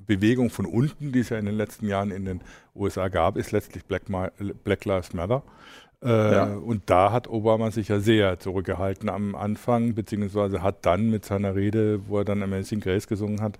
[0.05, 2.41] Bewegung von unten, die es ja in den letzten Jahren in den
[2.75, 4.03] USA gab, ist letztlich Black,
[4.63, 5.41] Black Lives Matter.
[6.03, 6.43] Äh, ja.
[6.53, 11.55] Und da hat Obama sich ja sehr zurückgehalten am Anfang, beziehungsweise hat dann mit seiner
[11.55, 13.57] Rede, wo er dann Amazing Grace gesungen hat,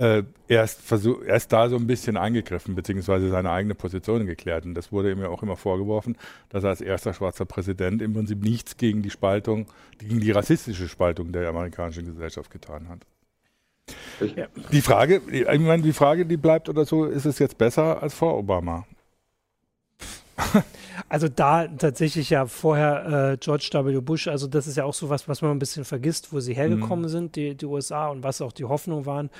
[0.00, 4.64] äh, erst, versuch, erst da so ein bisschen eingegriffen, beziehungsweise seine eigene Position geklärt.
[4.64, 6.16] Und das wurde ihm ja auch immer vorgeworfen,
[6.48, 9.66] dass er als erster schwarzer Präsident im Prinzip nichts gegen die Spaltung,
[9.98, 13.00] gegen die rassistische Spaltung der amerikanischen Gesellschaft getan hat.
[14.36, 14.46] Ja.
[14.72, 18.14] Die Frage, ich meine, die Frage, die bleibt oder so, ist es jetzt besser als
[18.14, 18.86] vor Obama?
[21.08, 24.00] Also da tatsächlich ja vorher äh, George W.
[24.00, 26.54] Bush, also das ist ja auch so was, was man ein bisschen vergisst, wo sie
[26.54, 27.08] hergekommen mhm.
[27.08, 29.30] sind, die, die USA und was auch die Hoffnung waren.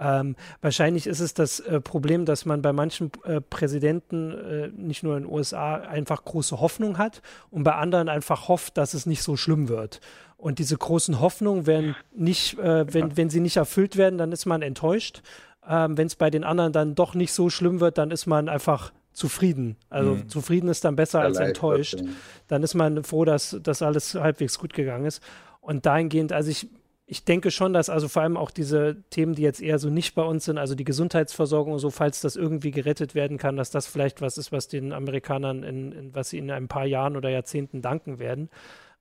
[0.00, 5.02] Ähm, wahrscheinlich ist es das äh, Problem, dass man bei manchen äh, Präsidenten, äh, nicht
[5.02, 9.06] nur in den USA, einfach große Hoffnung hat und bei anderen einfach hofft, dass es
[9.06, 10.00] nicht so schlimm wird.
[10.36, 14.46] Und diese großen Hoffnungen werden nicht, äh, wenn, wenn sie nicht erfüllt werden, dann ist
[14.46, 15.22] man enttäuscht.
[15.68, 18.48] Ähm, wenn es bei den anderen dann doch nicht so schlimm wird, dann ist man
[18.48, 19.76] einfach zufrieden.
[19.90, 20.28] Also mhm.
[20.28, 22.02] zufrieden ist dann besser als enttäuscht.
[22.46, 25.22] Dann ist man froh, dass das alles halbwegs gut gegangen ist.
[25.60, 26.68] Und dahingehend, also ich,
[27.06, 30.14] ich denke schon, dass also vor allem auch diese Themen, die jetzt eher so nicht
[30.14, 33.70] bei uns sind, also die Gesundheitsversorgung und so, falls das irgendwie gerettet werden kann, dass
[33.70, 37.16] das vielleicht was ist, was den Amerikanern in, in was sie in ein paar Jahren
[37.16, 38.50] oder Jahrzehnten danken werden.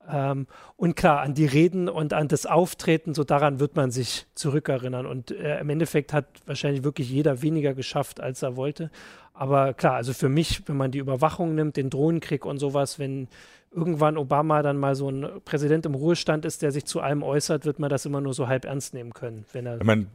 [0.09, 4.25] Ähm, und klar, an die Reden und an das Auftreten, so daran wird man sich
[4.35, 5.05] zurückerinnern.
[5.05, 8.89] Und äh, im Endeffekt hat wahrscheinlich wirklich jeder weniger geschafft, als er wollte.
[9.33, 13.27] Aber klar, also für mich, wenn man die Überwachung nimmt, den Drohnenkrieg und sowas, wenn
[13.71, 17.65] irgendwann Obama dann mal so ein Präsident im Ruhestand ist, der sich zu allem äußert,
[17.65, 19.45] wird man das immer nur so halb ernst nehmen können.
[19.51, 20.07] Wenn er ich mein,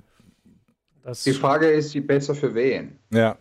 [1.25, 2.99] die Frage ist, sie besser für wen?
[3.11, 3.37] Ja.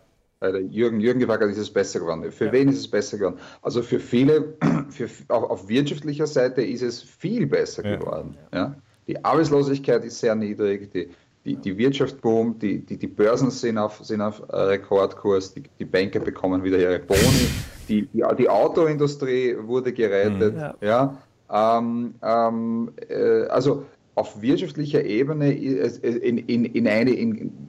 [0.50, 2.30] Jürgen, Jürgen gefragt hat, ist es besser geworden?
[2.30, 2.52] Für ja.
[2.52, 3.38] wen ist es besser geworden?
[3.62, 4.54] Also für viele,
[4.90, 7.96] für, auf, auf wirtschaftlicher Seite ist es viel besser ja.
[7.96, 8.36] geworden.
[8.52, 8.76] Ja?
[9.06, 11.08] Die Arbeitslosigkeit ist sehr niedrig, die,
[11.44, 15.84] die, die Wirtschaft boomt, die, die, die Börsen sind auf, sind auf Rekordkurs, die, die
[15.84, 17.48] Banker bekommen wieder ihre Boni,
[17.88, 20.54] die, die, die Autoindustrie wurde gerettet.
[20.54, 20.60] Mhm.
[20.60, 20.76] Ja.
[20.80, 23.84] ja ähm, ähm, äh, also
[24.14, 27.68] auf wirtschaftlicher Ebene in, in, in eine, in,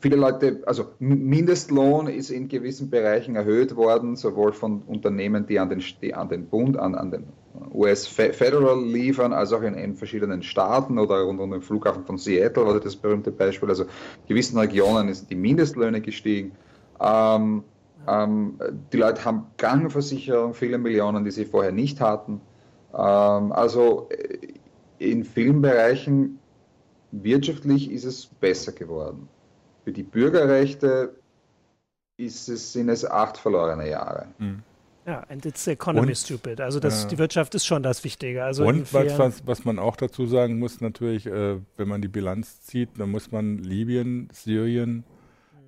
[0.00, 5.68] viele Leute, also Mindestlohn ist in gewissen Bereichen erhöht worden, sowohl von Unternehmen, die an
[5.68, 7.24] den, die an den Bund, an, an den
[7.72, 12.18] US Federal liefern, als auch in, in, verschiedenen Staaten oder rund um den Flughafen von
[12.18, 13.68] Seattle war das berühmte Beispiel.
[13.68, 13.88] Also in
[14.28, 16.52] gewissen Regionen sind die Mindestlöhne gestiegen.
[17.00, 17.64] Ähm,
[18.08, 18.58] ähm,
[18.92, 22.40] die Leute haben Krankenversicherung, viele Millionen, die sie vorher nicht hatten.
[22.92, 24.38] Ähm, also äh,
[24.98, 26.38] in vielen Bereichen
[27.12, 29.28] wirtschaftlich ist es besser geworden.
[29.84, 31.14] Für die Bürgerrechte
[32.16, 34.26] ist es, sind es acht verlorene Jahre.
[34.38, 34.62] Mhm.
[35.04, 36.60] Ja, and it's the economy und, stupid.
[36.60, 38.44] Also das, äh, die Wirtschaft ist schon das Wichtige.
[38.44, 42.08] Also und was, was, was, man auch dazu sagen muss, natürlich, äh, wenn man die
[42.08, 45.02] Bilanz zieht, dann muss man Libyen, Syrien mhm.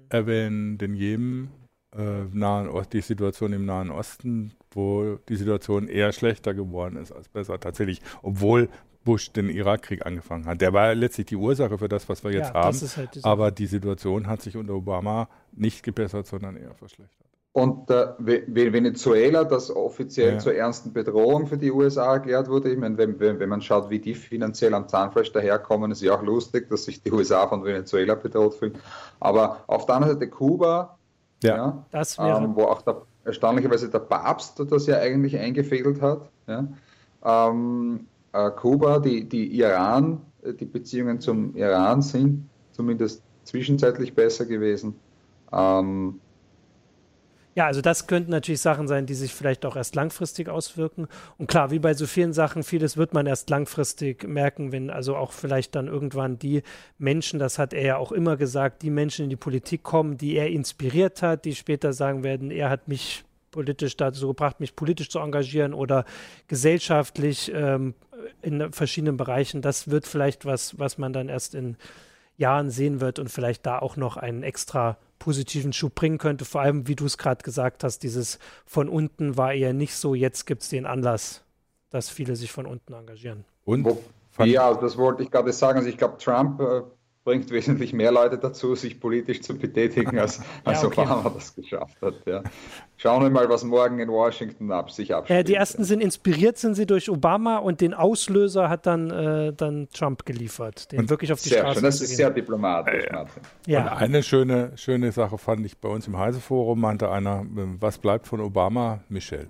[0.08, 1.50] erwähnen, den Jemen,
[1.96, 7.10] äh, Nahen Ost, die Situation im Nahen Osten, wo die Situation eher schlechter geworden ist
[7.10, 7.58] als besser.
[7.58, 8.68] Tatsächlich, obwohl
[9.04, 10.60] Bush den Irakkrieg angefangen hat.
[10.60, 12.76] Der war letztlich die Ursache für das, was wir jetzt ja, haben.
[12.76, 17.24] Halt aber die Situation hat sich unter Obama nicht gebessert, sondern eher verschlechtert.
[17.52, 20.38] Und äh, Venezuela, das offiziell ja.
[20.40, 24.00] zur ernsten Bedrohung für die USA erklärt wurde, ich meine, wenn, wenn, man schaut, wie
[24.00, 28.16] die finanziell am Zahnfleisch daherkommen, ist ja auch lustig, dass sich die USA von Venezuela
[28.16, 28.74] bedroht fühlen.
[29.20, 30.98] Aber auf der anderen Seite Kuba,
[31.44, 31.84] ja.
[31.92, 36.28] Ja, ähm, wo auch der, erstaunlicherweise der Papst das ja eigentlich eingefädelt hat.
[36.48, 36.66] Ja,
[37.24, 44.94] ähm, äh, Kuba, die, die Iran, die Beziehungen zum Iran sind zumindest zwischenzeitlich besser gewesen.
[45.52, 46.20] Ähm,
[47.54, 51.06] ja, also das könnten natürlich Sachen sein, die sich vielleicht auch erst langfristig auswirken.
[51.38, 55.14] Und klar, wie bei so vielen Sachen, vieles wird man erst langfristig merken, wenn also
[55.14, 56.62] auch vielleicht dann irgendwann die
[56.98, 60.34] Menschen, das hat er ja auch immer gesagt, die Menschen in die Politik kommen, die
[60.34, 65.08] er inspiriert hat, die später sagen werden, er hat mich politisch dazu gebracht, mich politisch
[65.08, 66.04] zu engagieren oder
[66.48, 67.94] gesellschaftlich ähm,
[68.42, 69.62] in verschiedenen Bereichen.
[69.62, 71.76] Das wird vielleicht was, was man dann erst in
[72.36, 76.44] Jahren sehen wird und vielleicht da auch noch einen extra positiven Schub bringen könnte.
[76.44, 80.14] Vor allem, wie du es gerade gesagt hast, dieses von unten war eher nicht so.
[80.14, 81.44] Jetzt gibt es den Anlass,
[81.90, 83.44] dass viele sich von unten engagieren.
[83.64, 83.86] Und?
[84.38, 85.78] Ja, das wollte ich gerade sagen.
[85.78, 86.82] Also ich glaube, Trump äh,
[87.24, 91.00] bringt wesentlich mehr Leute dazu, sich politisch zu betätigen, als, als ja, okay.
[91.00, 92.14] Obama das geschafft hat.
[92.26, 92.42] Ja.
[92.98, 95.40] Schauen wir mal, was morgen in Washington ab, sich abspielt.
[95.40, 99.54] Äh, die ersten sind inspiriert, sind sie durch Obama und den Auslöser hat dann, äh,
[99.54, 103.04] dann Trump geliefert, den und wirklich auf die sehr Straße schön, Das ist sehr diplomatisch,
[103.10, 103.42] Martin.
[103.66, 103.82] Ja.
[103.82, 108.26] Und eine schöne, schöne Sache fand ich bei uns im Heise-Forum, meinte einer, was bleibt
[108.26, 109.00] von Obama?
[109.08, 109.48] Michelle.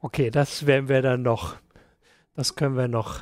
[0.00, 1.56] Okay, das werden wir dann noch,
[2.34, 3.20] das können wir noch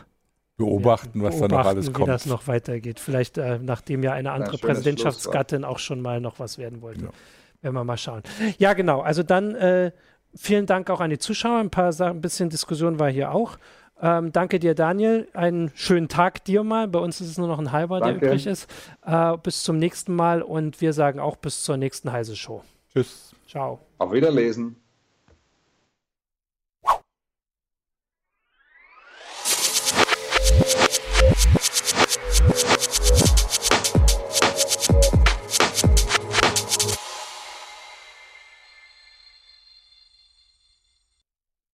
[0.60, 2.08] beobachten, was beobachten, da noch alles kommt.
[2.08, 3.00] Wie das noch weitergeht.
[3.00, 7.06] Vielleicht, äh, nachdem ja eine andere Präsidentschaftsgattin auch schon mal noch was werden wollte.
[7.06, 7.10] Ja.
[7.62, 8.22] Werden wir mal schauen.
[8.58, 9.00] Ja, genau.
[9.00, 9.92] Also dann äh,
[10.34, 11.58] vielen Dank auch an die Zuschauer.
[11.58, 13.58] Ein paar Sachen, ein bisschen Diskussion war hier auch.
[14.02, 15.28] Ähm, danke dir, Daniel.
[15.34, 16.88] Einen schönen Tag dir mal.
[16.88, 18.20] Bei uns ist es nur noch ein halber, danke.
[18.20, 18.66] der übrig ist.
[19.04, 22.62] Äh, bis zum nächsten Mal und wir sagen auch bis zur nächsten Heise Show.
[22.92, 23.34] Tschüss.
[23.46, 23.80] Ciao.
[23.98, 24.79] Auf Wiederlesen.